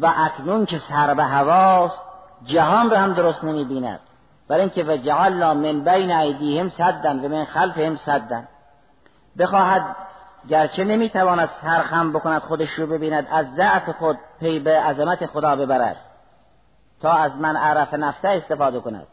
و 0.00 0.12
اکنون 0.16 0.66
که 0.66 0.78
سر 0.78 1.14
به 1.14 1.24
هواست 1.24 2.00
جهان 2.44 2.90
را 2.90 2.98
هم 2.98 3.14
درست 3.14 3.44
نمی 3.44 3.64
بیند 3.64 4.00
برای 4.48 4.60
اینکه 4.60 4.84
و 4.84 4.96
جعلنا 4.96 5.54
من 5.54 5.80
بین 5.80 6.12
ایدیهم 6.12 6.68
صدن 6.68 7.24
و 7.24 7.28
من 7.28 7.44
خلفهم 7.44 7.96
صدن 7.96 8.48
بخواهد 9.38 9.96
گرچه 10.48 10.84
نمی‌تواند 10.84 11.50
سرخم 11.62 12.12
بکند 12.12 12.40
خودش 12.40 12.70
رو 12.70 12.86
ببیند 12.86 13.26
از 13.30 13.54
ضعف 13.54 13.90
خود 13.90 14.18
پی 14.40 14.58
به 14.58 14.80
عظمت 14.80 15.26
خدا 15.26 15.56
ببرد 15.56 15.96
تا 17.02 17.12
از 17.12 17.36
من 17.36 17.56
عرف 17.56 17.94
نفسه 17.94 18.28
استفاده 18.28 18.80
کند. 18.80 19.06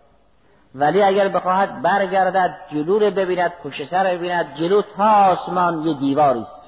ولی 0.76 1.04
اگر 1.04 1.28
بخواهد 1.28 1.82
برگردد 1.82 2.56
جلو 2.72 3.00
رو 3.00 3.12
ببیند 3.12 3.52
پشت 3.64 3.90
سر 3.90 4.04
ببیند 4.04 4.56
جلو 4.56 4.82
تا 4.98 5.12
آسمان 5.12 5.82
یه 5.82 5.94
دیواری 5.94 6.42
است. 6.42 6.62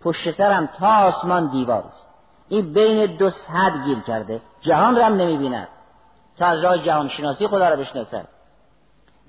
پشت 0.00 0.30
سرم 0.30 0.68
تا 0.78 0.96
آسمان 0.96 1.46
دیواری 1.46 1.88
است. 1.88 2.06
این 2.48 2.72
بین 2.72 3.16
دو 3.16 3.30
صد 3.30 3.84
گیر 3.84 4.00
کرده. 4.00 4.40
جهان 4.60 4.96
رو 4.96 5.02
هم 5.02 5.14
نمی‌بیند. 5.14 5.68
تا 6.38 6.46
از 6.46 6.60
راه 6.60 6.78
جهان 6.78 7.08
شناسی 7.08 7.48
خدا 7.48 7.68
رو 7.68 7.76
بشناسد. 7.76 8.28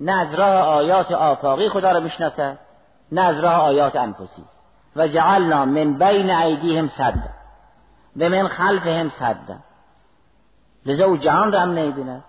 نه 0.00 0.12
از 0.12 0.34
راه 0.34 0.54
آیات 0.54 1.12
آفاقی 1.12 1.68
خدا 1.68 1.92
رو 1.92 2.00
بشناسد 2.00 2.58
نه 3.12 3.20
از 3.20 3.40
راه 3.40 3.54
آیات 3.54 3.96
انفسی. 3.96 4.44
و 4.96 5.08
جعلنا 5.08 5.64
من 5.64 5.98
بین 5.98 6.30
ایدیهم 6.30 6.88
صد 6.88 7.14
و 8.16 8.28
من 8.28 8.48
خلفهم 8.48 9.10
صد 9.10 9.58
لذا 10.86 11.04
او 11.04 11.16
جهان 11.16 11.52
رو 11.52 11.58
هم 11.58 11.70
نمی‌بیند. 11.72 12.24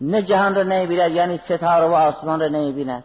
نه 0.00 0.22
جهان 0.22 0.54
را 0.54 0.62
نمی‌بیند 0.62 1.10
یعنی 1.10 1.38
ستاره 1.38 1.86
و 1.86 1.92
آسمان 1.92 2.40
را 2.40 2.48
نمی‌بیند. 2.48 3.04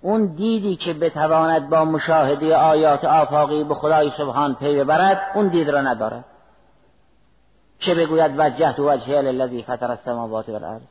اون 0.00 0.26
دیدی 0.26 0.76
که 0.76 0.94
بتواند 0.94 1.68
با 1.68 1.84
مشاهده 1.84 2.56
آیات 2.56 3.04
آفاقی 3.04 3.64
به 3.64 3.74
خدای 3.74 4.10
سبحان 4.10 4.54
پی 4.54 4.76
ببرد 4.76 5.20
اون 5.34 5.48
دید 5.48 5.70
را 5.70 5.80
ندارد. 5.80 6.24
چه 7.78 7.94
بگوید؟ 7.94 8.34
وجهت 8.38 8.78
وجهه 8.78 9.20
للذی 9.20 9.62
فطر 9.62 9.90
السماوات 9.90 10.48
والارض. 10.48 10.82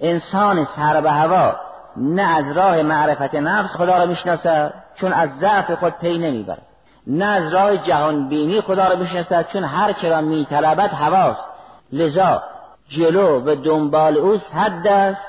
انسان 0.00 0.64
سر 0.64 1.00
به 1.00 1.10
هوا 1.10 1.56
نه 1.96 2.22
از 2.22 2.56
راه 2.56 2.82
معرفت 2.82 3.34
نفس 3.34 3.72
خدا 3.72 3.98
را 3.98 4.06
می‌شناسد 4.06 4.74
چون 4.94 5.12
از 5.12 5.30
ضعف 5.38 5.70
خود 5.70 5.92
پی 5.92 6.18
نمی‌برد. 6.18 6.62
نه 7.06 7.24
از 7.24 7.54
راه 7.54 7.76
جهان 7.76 8.28
بینی 8.28 8.60
خدا 8.60 8.88
را 8.88 8.96
می‌شناسد 8.96 9.48
چون 9.48 9.64
هر 9.64 9.92
که 9.92 10.10
را 10.10 10.20
میطلبد 10.20 10.92
هواست. 10.92 11.44
لذا 11.92 12.42
جلو 12.88 13.40
و 13.40 13.54
دنبال 13.54 14.16
او 14.16 14.36
حد 14.54 14.86
است. 14.86 15.26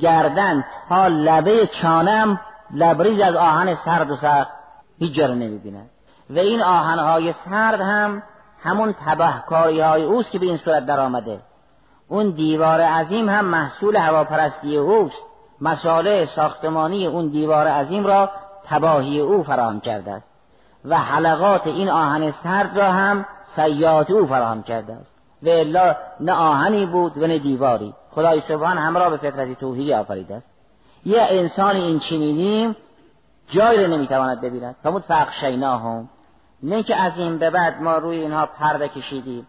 گردن 0.00 0.64
تا 0.88 1.06
لبه 1.06 1.66
چانم 1.66 2.40
لبریز 2.74 3.20
از 3.20 3.36
آهن 3.36 3.74
سرد 3.74 4.10
و 4.10 4.16
سرد 4.16 4.48
هیچ 4.98 5.14
جا 5.14 5.26
نمی‌بیند. 5.26 5.90
و 6.30 6.38
این 6.38 6.62
آهنهای 6.62 7.32
سرد 7.32 7.80
هم 7.80 8.22
همون 8.62 8.94
تبهکاری 9.06 9.80
های 9.80 10.02
اوست 10.02 10.30
که 10.30 10.38
به 10.38 10.46
این 10.46 10.56
صورت 10.56 10.86
در 10.86 11.00
آمده 11.00 11.40
اون 12.08 12.30
دیوار 12.30 12.80
عظیم 12.80 13.28
هم 13.28 13.44
محصول 13.44 13.96
هواپرستی 13.96 14.76
اوست. 14.76 15.22
مساله 15.62 16.26
ساختمانی 16.26 17.06
اون 17.06 17.28
دیوار 17.28 17.66
عظیم 17.66 18.06
را 18.06 18.30
تباهی 18.64 19.20
او 19.20 19.42
فراهم 19.42 19.80
کرده 19.80 20.10
است. 20.12 20.28
و 20.84 20.98
حلقات 20.98 21.66
این 21.66 21.90
آهن 21.90 22.30
سرد 22.30 22.78
را 22.78 22.92
هم 22.92 23.26
سیات 23.56 24.10
او 24.10 24.26
فراهم 24.26 24.62
کرده 24.62 24.92
است. 24.92 25.12
و 25.42 25.48
الا 25.48 25.96
نه 26.20 26.32
آهنی 26.32 26.86
بود 26.86 27.18
و 27.18 27.26
نه 27.26 27.38
دیواری. 27.38 27.94
خدای 28.10 28.40
سبحان 28.48 28.78
همراه 28.78 29.10
به 29.10 29.16
فطرت 29.16 29.60
توحیدی 29.60 29.94
آفریده 29.94 30.34
است. 30.34 30.46
یه 31.04 31.26
انسان 31.30 31.76
این 31.76 31.98
چنینی 31.98 32.76
جایی 33.48 33.80
را 33.80 33.86
نمی‌تواند 33.86 34.40
ببیند. 34.40 34.76
فرمود 34.82 35.04
هم 35.10 36.08
نه 36.62 36.82
که 36.82 36.96
از 36.96 37.12
این 37.16 37.38
به 37.38 37.50
بعد 37.50 37.82
ما 37.82 37.96
روی 37.96 38.16
اینها 38.16 38.46
پرده 38.46 38.88
کشیدیم 38.88 39.46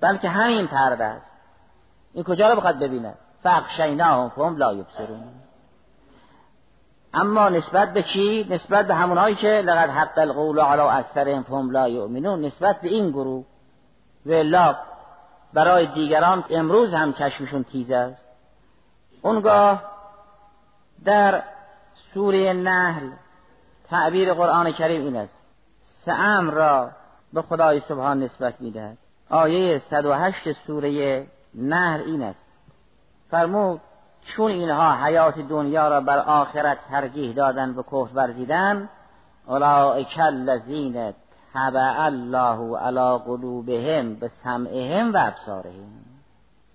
بلکه 0.00 0.28
همین 0.28 0.66
پرده 0.66 1.04
است. 1.04 1.26
این 2.14 2.24
کجا 2.24 2.50
رو 2.50 2.56
بخواد 2.56 2.78
ببیند؟ 2.78 3.14
هم 3.46 4.28
فهم 4.28 4.56
لا 4.56 4.74
یبصرون. 4.74 5.24
اما 7.14 7.48
نسبت 7.48 7.92
به 7.92 8.02
چی؟ 8.02 8.46
نسبت 8.50 8.86
به 8.86 8.94
همونهایی 8.94 9.34
که 9.34 9.48
لقد 9.48 9.90
حق 9.90 10.18
القول 10.18 10.60
علی 10.60 10.80
اکثرهم 10.80 11.42
فهم 11.42 11.70
لا 11.70 11.88
یؤمنون 11.88 12.44
نسبت 12.44 12.80
به 12.80 12.88
این 12.88 13.10
گروه. 13.10 13.44
و 14.26 14.74
برای 15.52 15.86
دیگران 15.86 16.44
امروز 16.50 16.94
هم 16.94 17.12
چشمشون 17.12 17.64
تیز 17.64 17.90
است. 17.90 18.24
اونگاه 19.22 19.82
در 21.04 21.42
سوره 22.14 22.52
نحل 22.52 23.10
تعبیر 23.90 24.34
قرآن 24.34 24.72
کریم 24.72 25.04
این 25.04 25.16
است. 25.16 25.34
سعم 26.06 26.50
را 26.50 26.90
به 27.32 27.42
خدای 27.42 27.80
سبحان 27.88 28.22
نسبت 28.22 28.60
می‌دهد. 28.60 28.98
آیه 29.30 29.82
108 29.90 30.52
سوره 30.52 31.26
نهر 31.54 31.98
این 31.98 32.22
است. 32.22 32.49
فرمود 33.30 33.80
چون 34.24 34.50
اینها 34.50 35.04
حیات 35.04 35.38
دنیا 35.38 35.88
را 35.88 36.00
بر 36.00 36.18
آخرت 36.18 36.78
ترجیح 36.90 37.34
دادن 37.34 37.70
و 37.70 37.82
کفر 37.82 38.10
ورزیدن 38.14 38.88
اولئک 39.46 40.18
الذین 40.18 41.14
تبع 41.54 42.04
الله 42.04 42.78
علی 42.78 43.18
قلوبهم 43.24 44.14
به 44.14 44.30
سمعهم 44.44 45.12
و 45.12 45.16
ابصارهم. 45.20 45.90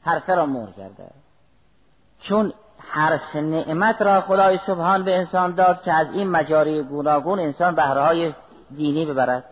هر 0.03 0.19
سه 0.19 0.35
را 0.35 0.45
مهر 0.45 0.71
کرده. 0.71 1.11
چون 2.19 2.53
هر 2.79 3.17
سه 3.17 3.41
نعمت 3.41 4.01
را 4.01 4.21
خدای 4.21 4.59
سبحان 4.67 5.03
به 5.03 5.17
انسان 5.17 5.55
داد 5.55 5.81
که 5.81 5.93
از 5.93 6.13
این 6.13 6.29
مجاری 6.29 6.83
گوناگون 6.83 7.39
انسان 7.39 7.75
بهرهای 7.75 8.33
دینی 8.75 9.05
ببرد. 9.05 9.43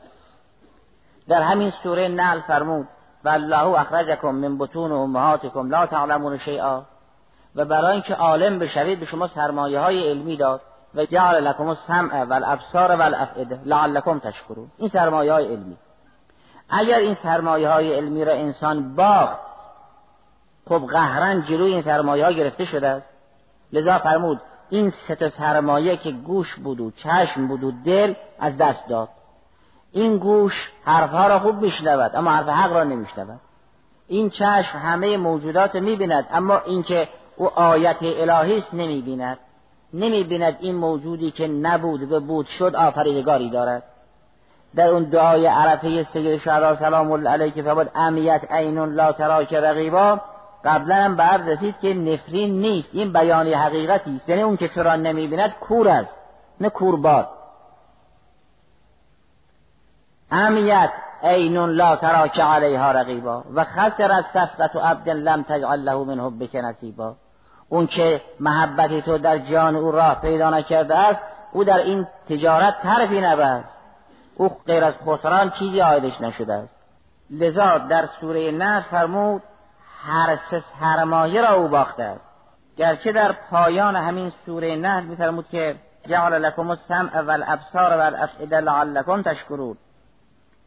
در 1.27 1.41
همین 1.41 1.71
سوره 1.83 2.07
نل 2.07 2.39
فرمود 2.39 2.87
و 3.23 3.29
الله 3.29 3.79
اخرجکم 3.79 4.35
من 4.35 4.57
بطون 4.57 4.91
امهاتکم 4.91 5.69
لا 5.69 5.85
تعلمون 5.85 6.37
شیئا. 6.37 6.83
و 7.55 7.65
برای 7.65 7.91
اینکه 7.91 8.15
عالم 8.15 8.59
بشوید 8.59 8.99
به 8.99 9.05
شما 9.05 9.27
سرمایه 9.27 9.79
های 9.79 10.09
علمی 10.09 10.37
داد 10.37 10.61
و 10.95 11.05
جعل 11.05 11.47
لکم 11.47 11.67
السمع 11.67 12.23
و 12.23 12.33
الابصار 12.33 12.95
و 12.95 13.01
الافئده 13.01 13.59
لعلکم 13.65 14.19
تشکرون. 14.19 14.71
این 14.77 14.89
سرمایه 14.89 15.33
های 15.33 15.45
علمی. 15.45 15.77
اگر 16.69 16.97
این 16.97 17.17
سرمایه 17.23 17.69
های 17.69 17.93
علمی 17.93 18.25
را 18.25 18.33
انسان 18.33 18.95
باخت 18.95 19.39
خب 20.69 20.87
قهرن 20.91 21.41
جلوی 21.41 21.73
این 21.73 21.81
سرمایه 21.81 22.25
ها 22.25 22.31
گرفته 22.31 22.65
شده 22.65 22.87
است. 22.87 23.09
لذا 23.73 23.99
فرمود 23.99 24.41
این 24.69 24.93
سه 25.07 25.29
سرمایه 25.29 25.97
که 25.97 26.11
گوش 26.11 26.55
بود 26.55 26.79
و 26.79 26.91
چشم 26.91 27.47
بود 27.47 27.63
و 27.63 27.71
دل 27.85 28.13
از 28.39 28.57
دست 28.57 28.87
داد. 28.87 29.09
این 29.91 30.17
گوش 30.17 30.71
حرفها 30.85 31.27
را 31.27 31.39
خوب 31.39 31.61
میشنود 31.61 32.15
اما 32.15 32.31
حرف 32.31 32.49
حق 32.49 32.73
را 32.73 32.83
نمیشنود. 32.83 33.39
این 34.07 34.29
چشم 34.29 34.77
همه 34.77 35.17
موجودات 35.17 35.75
می‌بیند 35.75 36.27
اما 36.31 36.59
اینکه 36.59 37.09
او 37.37 37.49
آیت 37.59 37.97
الهی 38.01 38.57
است 38.57 38.73
نمی‌بیند. 38.73 39.37
نمی‌بیند 39.93 40.57
این 40.59 40.75
موجودی 40.75 41.31
که 41.31 41.47
نبود 41.47 42.11
و 42.11 42.19
بود 42.19 42.47
شد 42.47 42.75
آفریدگاری 42.75 43.49
دارد. 43.49 43.83
در 44.75 44.87
اون 44.87 45.03
دعای 45.03 45.45
عرفه 45.45 46.03
سید 46.03 46.37
شهدا 46.37 46.75
سلام 46.75 47.11
الله 47.11 47.29
علیه 47.29 47.51
که 47.51 47.63
فرمود 47.63 47.91
امیت 47.95 48.41
عین 48.51 48.85
لا 48.85 49.11
تراک 49.11 49.53
رقیبا 49.53 50.21
قبلا 50.65 50.95
هم 50.95 51.15
به 51.15 51.23
رسید 51.23 51.75
که 51.81 51.93
نفرین 51.93 52.61
نیست. 52.61 52.89
این 52.91 53.13
بیان 53.13 53.47
حقیقتی 53.47 54.15
است. 54.15 54.29
یعنی 54.29 54.41
اون 54.41 54.57
که 54.57 54.67
تو 54.67 54.83
را 54.83 54.95
نمی‌بیند 54.95 55.53
کور 55.59 55.87
است 55.87 56.17
نه 56.61 56.69
کورباد. 56.69 57.29
امیت 60.31 60.91
عین 61.23 61.57
لا 61.57 61.95
تراک 61.95 62.39
علیها 62.39 62.91
رقیبا. 62.91 63.43
و 63.53 63.63
خسر 63.63 64.11
از 64.11 64.25
صفقت 64.33 64.75
و 64.75 64.79
عبد 64.79 65.09
لم 65.09 65.43
تجعل 65.43 65.79
له 65.79 65.95
من 66.03 66.19
حبک 66.19 66.55
نصیبا. 66.55 67.15
اون 67.73 67.87
که 67.87 68.21
محبتی 68.39 69.01
تو 69.01 69.17
در 69.17 69.37
جان 69.37 69.75
او 69.75 69.91
راه 69.91 70.21
پیدا 70.21 70.49
نکرده 70.49 70.95
است 70.95 71.19
او 71.51 71.63
در 71.63 71.77
این 71.77 72.07
تجارت 72.29 72.81
طرفی 72.81 73.21
نبست. 73.21 73.77
او 74.35 74.49
غیر 74.67 74.83
از 74.83 74.93
خسران 75.07 75.49
چیزی 75.49 75.81
آیدش 75.81 76.21
نشده 76.21 76.53
است. 76.53 76.75
لذا 77.29 77.77
در 77.77 78.05
سوره 78.05 78.51
نه 78.51 78.85
فرمود 78.91 79.43
هر 80.05 80.37
سه 80.51 80.63
سرمایه 80.79 81.41
را 81.41 81.53
او 81.53 81.67
باخته 81.67 82.03
است. 82.03 82.25
گرچه 82.77 83.11
در 83.11 83.31
پایان 83.31 83.95
همین 83.95 84.31
سوره 84.45 84.75
نه 84.75 85.01
میفرمود 85.01 85.45
که 85.51 85.75
جعل 86.07 86.33
لکم 86.33 86.69
السمع 86.69 87.21
والابصار 87.21 87.97
والافئده 87.97 88.59
لعلکم 88.59 89.21
تشکرون. 89.21 89.77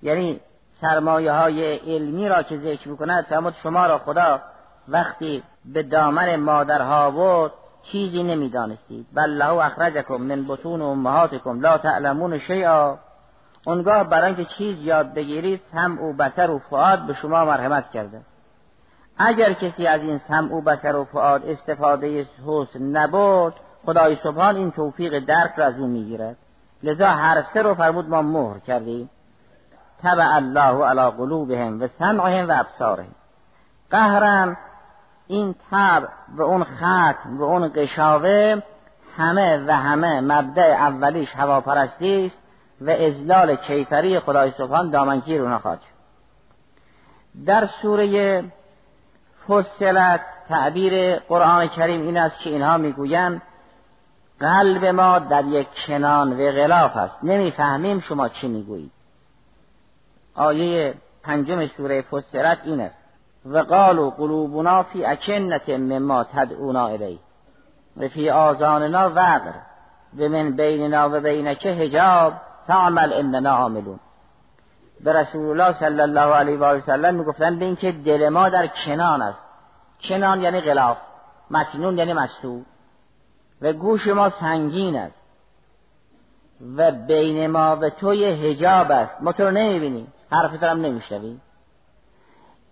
یعنی 0.02 0.40
سرمایه 0.80 1.32
های 1.32 1.76
علمی 1.76 2.28
را 2.28 2.42
که 2.42 2.58
ذکر 2.58 2.88
می‌کند 2.88 3.24
فرمود 3.24 3.54
شما 3.62 3.86
را 3.86 3.98
خدا 3.98 4.40
وقتی 4.88 5.42
به 5.64 5.82
دامن 5.82 6.36
مادرها 6.36 7.10
بود 7.10 7.52
چیزی 7.82 8.22
نمی‌دانستید. 8.22 9.06
بل 9.14 9.30
له 9.30 9.64
اخرجکم 9.64 10.16
من 10.16 10.44
بطون 10.48 10.82
امهاتکم 10.82 11.60
لا 11.60 11.78
تعلمون 11.78 12.38
شیئا. 12.38 12.98
اونگاه 13.66 14.04
برای 14.04 14.26
اینکه 14.26 14.44
چیز 14.44 14.82
یاد 14.82 15.14
بگیرید 15.14 15.60
سمع 15.72 16.02
و 16.02 16.12
بسر 16.12 16.50
و 16.50 16.58
فعاد 16.58 17.06
به 17.06 17.12
شما 17.12 17.44
مرحمت 17.44 17.90
کرده. 17.90 18.20
اگر 19.18 19.52
کسی 19.52 19.86
از 19.86 20.00
این 20.00 20.18
سمع 20.18 20.54
و 20.54 20.60
بسر 20.60 20.96
و 20.96 21.04
فعاد 21.04 21.46
استفاده 21.46 22.26
حسن 22.46 22.82
نبود 22.82 23.54
خدای 23.86 24.16
سبحان 24.22 24.56
این 24.56 24.70
توفیق 24.70 25.18
درک 25.18 25.52
را 25.56 25.64
از 25.64 25.78
او 25.78 25.86
می‌گیرد. 25.86 26.36
لذا 26.82 27.06
هر 27.06 27.42
سه 27.54 27.62
رو 27.62 27.74
فرمود 27.74 28.08
ما 28.08 28.22
مهر 28.22 28.58
کردیم. 28.58 29.10
تبع 30.02 30.34
الله 30.34 30.84
علی 30.84 31.10
قلوبهم 31.10 31.82
و 31.82 31.88
سمعهم 31.98 32.48
و 32.48 32.52
ابصارهم. 32.56 33.14
قهرن 33.90 34.56
این 35.26 35.54
تب 35.70 36.08
و 36.36 36.42
اون 36.42 36.64
ختم 36.64 37.38
و 37.38 37.42
اون 37.42 37.70
قشاوه 37.74 38.62
همه 39.16 39.64
و 39.66 39.76
همه 39.76 40.20
مبدع 40.20 40.62
اولیش 40.62 41.28
هواپرستی 41.34 42.26
است 42.26 42.38
و 42.80 42.90
ازلال 42.90 43.56
کیفری 43.56 44.20
خدای 44.20 44.50
سبحان 44.50 44.90
دامنگیر 44.90 45.42
اونا 45.42 45.58
خواهد 45.58 45.80
در 47.46 47.66
سوره 47.66 48.44
فصلت 49.48 50.20
تعبیر 50.48 51.16
قرآن 51.16 51.66
کریم 51.66 52.02
این 52.02 52.16
است 52.16 52.40
که 52.40 52.50
اینها 52.50 52.78
می‌گویند 52.78 53.42
قلب 54.40 54.84
ما 54.84 55.18
در 55.18 55.44
یک 55.44 55.68
کنان 55.86 56.32
و 56.32 56.52
غلاف 56.52 56.96
است. 56.96 57.18
نمی‌فهمیم 57.22 58.00
شما 58.00 58.28
چی 58.28 58.48
می‌گویید. 58.48 58.92
آیه 60.34 60.94
پنجم 61.22 61.66
سوره 61.66 62.02
فصلت 62.02 62.58
این 62.64 62.80
است. 62.80 63.05
و 63.50 63.58
قالوا 63.58 64.10
قلوبنا 64.10 64.82
فی 64.82 65.04
اکنت 65.04 65.68
مما 65.68 66.24
تدعونا 66.24 66.86
الی 66.86 67.18
و 67.96 68.08
فی 68.08 68.30
آزاننا 68.30 69.10
وقر. 69.10 69.52
و 70.18 70.28
من 70.28 70.56
بیننا 70.56 71.08
و 71.12 71.20
بینک 71.20 71.66
حجاب. 71.66 72.32
تعمل 72.66 73.12
اننا 73.12 73.50
عاملون. 73.50 74.00
به 75.00 75.12
رسول 75.12 75.60
الله 75.60 75.72
صلی 75.72 76.00
الله 76.00 76.20
علیه 76.34 76.58
و 76.58 76.64
آله 76.64 76.78
وسلم 76.78 77.14
می‌گفتن 77.14 77.58
به 77.58 77.64
اینکه 77.64 77.92
دل 77.92 78.28
ما 78.28 78.48
در 78.48 78.66
کنان 78.66 79.22
است. 79.22 79.38
کنان 80.08 80.40
یعنی 80.40 80.60
غلاف. 80.60 80.96
مکنون 81.50 81.98
یعنی 81.98 82.12
مستور 82.12 82.62
و 83.62 83.72
گوش 83.72 84.08
ما 84.08 84.28
سنگین 84.28 84.96
است. 84.96 85.20
و 86.76 86.90
بین 86.90 87.46
ما 87.46 87.76
و 87.76 87.90
توی 87.90 88.24
هجاب 88.24 88.90
است. 88.90 89.22
ما 89.22 89.32
تو 89.32 89.44
رو 89.44 89.50
نمی‌بینیم. 89.50 90.12
حرف 90.30 90.62
هم 90.62 90.80
نمیشنویم. 90.80 91.42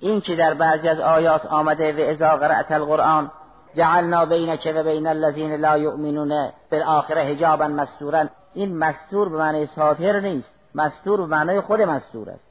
این 0.05 0.21
که 0.21 0.37
در 0.37 0.55
بعضی 0.55 0.89
از 0.89 1.01
آیات 1.01 1.47
آمده 1.47 1.93
و 1.93 2.11
ازا 2.11 2.37
قرأت 2.37 2.73
القرآن 2.73 3.31
جعلنا 3.75 4.27
بینک 4.27 4.73
و 4.77 4.83
بین 4.83 5.07
الذین 5.07 5.55
لا 5.55 5.79
یؤمنون 5.79 6.49
بالآخره 6.71 7.23
حجابا 7.23 7.69
مستورا. 7.69 8.25
این 8.55 8.79
مستور 8.79 9.29
به 9.29 9.37
معنی 9.37 9.67
ساتر 9.67 10.21
نیست. 10.21 10.55
مستور 10.75 11.21
به 11.21 11.27
معنی 11.27 11.61
خود 11.61 11.81
مستور 11.81 12.31
است. 12.31 12.47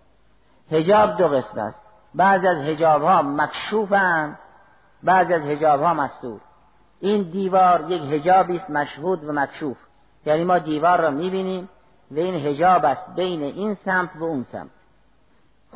حجاب 0.72 1.18
دو 1.18 1.28
قسم 1.28 1.60
است. 1.60 1.80
بعضی 2.16 2.48
از 2.48 2.58
حجاب 2.58 3.02
ها 3.02 3.22
مکشوفن 3.22 4.38
بعضی 5.04 5.34
از 5.34 5.42
حجاب 5.42 5.82
ها 5.82 5.94
مستور. 5.94 6.40
این 7.00 7.24
دیوار 7.24 7.92
یک 7.92 8.02
حجابی 8.02 8.58
است 8.58 8.70
مشهود 8.70 9.24
و 9.24 9.32
مکشوف. 9.32 9.78
یعنی 10.26 10.44
ما 10.44 10.58
دیوار 10.58 11.02
را 11.02 11.12
می‌بینیم 11.12 11.70
و 12.12 12.20
این 12.20 12.36
حجاب 12.36 12.86
است 12.86 13.16
بین 13.16 13.44
این 13.44 13.78
سمت 13.86 14.10
و 14.16 14.24
اون 14.24 14.46
سمت. 14.52 14.70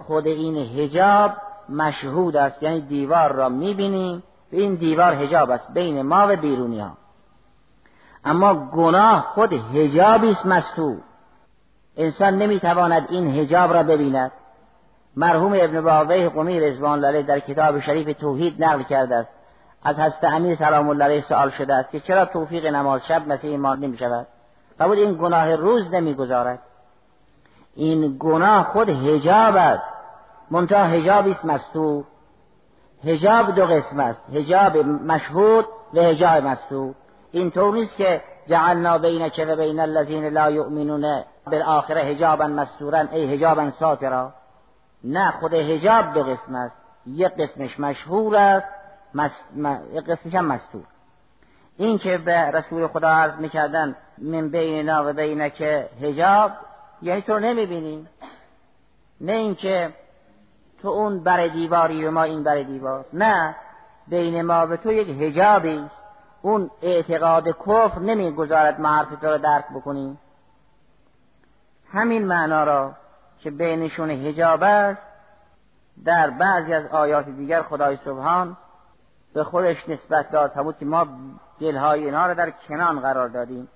خود 0.07 0.27
این 0.27 0.57
حجاب 0.57 1.31
مشهود 1.69 2.37
است. 2.37 2.63
یعنی 2.63 2.81
دیوار 2.81 3.31
را 3.31 3.49
می‌بینیم. 3.49 4.23
این 4.51 4.75
دیوار 4.75 5.13
حجاب 5.13 5.49
است 5.49 5.73
بین 5.73 6.01
ما 6.01 6.27
و 6.29 6.35
بیرونی 6.35 6.79
ها 6.79 6.97
اما 8.25 8.53
گناه 8.53 9.21
خود 9.21 9.53
حجابی 9.53 10.31
است 10.31 10.45
مستور 10.45 10.97
انسان 11.97 12.37
نمی‌تواند 12.37 13.07
این 13.09 13.39
حجاب 13.39 13.73
را 13.73 13.83
ببیند. 13.83 14.31
مرحوم 15.15 15.53
ابن 15.55 15.81
باویه 15.81 16.29
قمی 16.29 16.59
رضوان 16.59 17.05
الله 17.05 17.21
در 17.21 17.39
کتاب 17.39 17.79
شریف 17.79 18.17
توحید 18.17 18.63
نقل 18.63 18.83
کرده 18.83 19.15
است. 19.15 19.29
از 19.83 19.95
حضرت 19.95 20.23
امیر 20.23 20.55
سلام 20.55 20.89
الله 20.89 21.03
علیه 21.03 21.21
سوال 21.21 21.49
شده 21.49 21.73
است 21.73 21.91
که 21.91 21.99
چرا 21.99 22.25
توفیق 22.25 22.65
نماز 22.65 23.05
شب 23.07 23.27
مثل 23.27 23.47
ایمان 23.47 23.79
نمی 23.79 23.97
شود 23.97 24.27
قبول 24.79 24.97
این 24.97 25.13
گناه 25.13 25.55
روز 25.55 25.93
نمی‌گذارد. 25.93 26.59
این 27.75 28.17
گناه 28.19 28.63
خود 28.63 28.89
حجاب 28.89 29.55
است. 29.55 29.96
منتها 30.51 30.83
حجابی 30.83 31.31
است 31.31 31.45
مستور. 31.45 32.03
حجاب 33.03 33.55
دو 33.55 33.65
قسم 33.65 33.99
است. 33.99 34.21
حجاب 34.33 34.77
مشهود 34.77 35.65
و 35.93 36.01
حجاب 36.01 36.43
مستور. 36.43 36.95
این 37.31 37.51
طور 37.51 37.73
نیست 37.73 37.97
که 37.97 38.21
جعلنا 38.47 38.97
بینک 38.97 39.45
و 39.47 39.55
بین 39.55 39.79
الذین 39.79 40.27
لا 40.27 40.51
یؤمنون 40.51 41.23
بالآخره 41.45 42.01
حجابا 42.01 42.47
مستورا. 42.47 42.99
ای 42.99 43.35
حجابا 43.35 43.71
ساترا. 43.71 44.33
نه 45.03 45.31
خود 45.31 45.53
حجاب 45.53 46.13
دو 46.13 46.23
قسم 46.23 46.55
است. 46.55 46.75
یک 47.05 47.31
قسمش 47.33 47.79
مشهور 47.79 48.35
است. 48.35 48.67
یک 49.93 50.05
قسمش 50.05 50.35
هم 50.35 50.45
مستور. 50.45 50.83
این 51.77 51.97
که 51.97 52.17
به 52.17 52.51
رسول 52.51 52.87
خدا 52.87 53.09
عرض 53.09 53.35
می‌کردن 53.35 53.95
من 54.17 54.49
بیننا 54.49 55.09
و 55.09 55.13
بینک 55.13 55.61
حجاب 56.01 56.51
یعنی 57.01 57.21
تو 57.21 57.39
نمی‌بینیم 57.39 58.09
نه 59.21 59.31
اینکه 59.31 59.93
تو 60.81 60.87
اون 60.87 61.19
بر 61.19 61.47
دیواری 61.47 62.05
و 62.05 62.11
ما 62.11 62.23
این 62.23 62.43
بر 62.43 62.61
دیوار. 62.61 63.05
نه 63.13 63.55
بین 64.07 64.41
ما 64.41 64.67
و 64.67 64.75
تو 64.75 64.91
یک 64.91 65.21
حجابی 65.21 65.77
است. 65.77 66.01
اون 66.41 66.71
اعتقاد 66.81 67.47
کفر 67.47 67.99
نمی‌گذارد 67.99 68.81
ما 68.81 68.89
حرف 68.89 69.19
تو 69.21 69.27
رو 69.27 69.37
درک 69.37 69.65
بکنیم. 69.75 70.19
همین 71.91 72.27
معنا 72.27 72.63
را 72.63 72.93
که 73.39 73.51
بینشون 73.51 74.09
حجاب 74.09 74.63
است 74.63 75.01
در 76.05 76.29
بعضی 76.29 76.73
از 76.73 76.85
آیات 76.85 77.25
دیگر 77.25 77.61
خدای 77.61 77.97
سبحان 78.05 78.57
به 79.33 79.43
خودش 79.43 79.89
نسبت 79.89 80.31
داد. 80.31 80.53
همون 80.53 80.73
که 80.79 80.85
ما 80.85 81.07
دلهای 81.59 82.05
اینا 82.05 82.25
را 82.25 82.33
در 82.33 82.49
کنان 82.49 82.99
قرار 82.99 83.27
دادیم. 83.27 83.67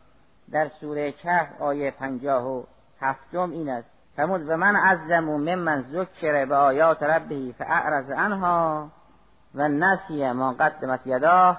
در 0.51 0.67
سوره 0.67 1.11
کهف 1.11 1.61
آیه 1.61 1.91
پنجاه 1.91 2.47
و 2.47 2.63
هفتم 3.01 3.51
این 3.51 3.69
است. 3.69 3.90
فرمود 4.21 4.49
و 4.49 4.57
من 4.57 4.75
ازلم 4.75 5.23
ممن 5.23 5.81
ذکر 5.81 6.45
به 6.45 6.55
آیات 6.55 7.03
ربه 7.03 7.53
فاعرض 7.57 8.11
عنها 8.11 8.87
و 9.55 9.67
نسی 9.67 10.31
ما 10.31 10.53
قدمت 10.53 10.99
یداه 11.05 11.57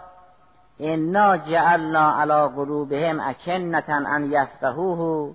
انا 0.80 1.36
جعلنا 1.36 2.20
على 2.20 2.48
قلوبهم 2.56 3.20
اکنتا 3.20 3.92
ان 3.92 4.24
یفقهوه 4.24 5.34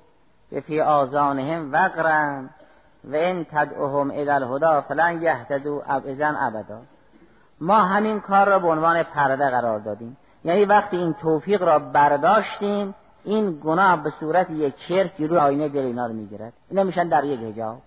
به 0.52 0.62
فی 0.62 0.82
آذانهم 0.82 1.74
وقرا 1.74 2.44
و 3.04 3.16
این 3.16 3.46
تدعوهم 3.52 4.12
الى 4.12 4.30
الهدا 4.30 4.82
فلن 4.82 5.22
یهتدو 5.22 5.84
ابدا 5.88 6.28
ابدا. 6.28 6.82
ما 7.62 7.78
همین 7.78 8.20
کار 8.20 8.48
را 8.48 8.60
به 8.60 8.68
عنوان 8.68 9.04
پرده 9.04 9.50
قرار 9.50 9.80
دادیم. 9.80 10.18
یعنی 10.44 10.66
وقتی 10.66 10.98
این 10.98 11.14
توفیق 11.14 11.64
را 11.64 11.80
برداشتیم 11.80 12.96
این 13.28 13.60
گناه 13.64 14.04
به 14.04 14.10
صورت 14.20 14.50
یک 14.50 14.76
چرک 14.88 15.12
روی 15.20 15.38
آینه 15.38 15.70
دل 15.70 15.80
اینا 15.80 16.08
رو 16.08 16.14
می‌گیرد. 16.14 16.54
اینا 16.70 16.84
میشن 16.84 17.08
در 17.08 17.24
یک 17.24 17.40
حجاب 17.40 17.78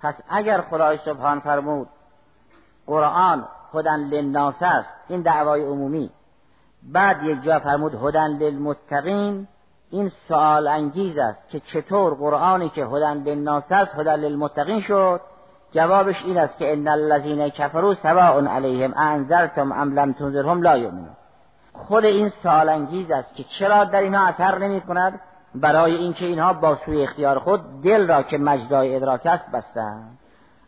پس 0.00 0.14
اگر 0.28 0.60
خدای 0.60 0.98
سبحان 1.04 1.40
فرمود 1.40 1.88
قرآن 2.86 3.44
هدن 3.74 4.00
للناس 4.00 4.54
است. 4.60 4.88
این 5.08 5.22
دعوای 5.22 5.64
عمومی. 5.64 6.10
بعد 6.82 7.22
یک 7.22 7.42
جا 7.42 7.58
فرمود 7.58 7.94
هدن 7.94 8.28
للمتقین. 8.28 9.48
این 9.90 10.12
سوال 10.28 10.66
انگیز 10.66 11.18
است 11.18 11.48
که 11.48 11.60
چطور 11.60 12.14
قرآنی 12.14 12.68
که 12.68 12.84
هدن 12.84 13.16
للناس 13.16 13.72
است 13.72 13.94
هدن 13.94 14.16
للمتقین 14.16 14.80
شد؟ 14.80 15.20
جوابش 15.72 16.24
این 16.24 16.38
است 16.38 16.58
که 16.58 16.72
ان 16.72 16.88
الذين 16.88 17.48
كفروا 17.48 17.94
سواء 17.94 18.46
علیهم 18.46 18.94
انذرتم 18.96 19.72
ام 19.72 19.98
لم 19.98 20.12
تنذرهم 20.12 20.62
لا 20.62 20.76
یؤمنون. 20.76 21.16
خود 21.88 22.04
این 22.04 22.32
سوال 22.42 22.68
انگیز 22.68 23.10
است 23.10 23.34
که 23.34 23.44
چرا 23.58 23.84
در 23.84 24.00
اینها 24.00 24.26
اثر 24.26 24.58
نمی 24.58 24.80
کند 24.80 25.20
برای 25.54 25.96
اینکه 25.96 26.26
اینها 26.26 26.52
با 26.52 26.76
سوی 26.76 27.02
اختیار 27.02 27.38
خود 27.38 27.82
دل 27.82 28.08
را 28.08 28.22
که 28.22 28.38
مجدای 28.38 28.96
ادراک 28.96 29.26
است 29.26 29.50
بستند. 29.50 30.18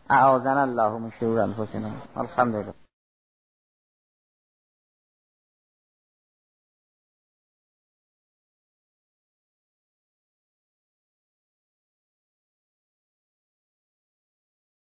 اعاذنا 0.09 0.61
الله 0.61 0.97
من 0.97 1.11
شرور 1.19 1.39
انفسنا. 1.39 1.89
الحمدلله. 2.15 2.73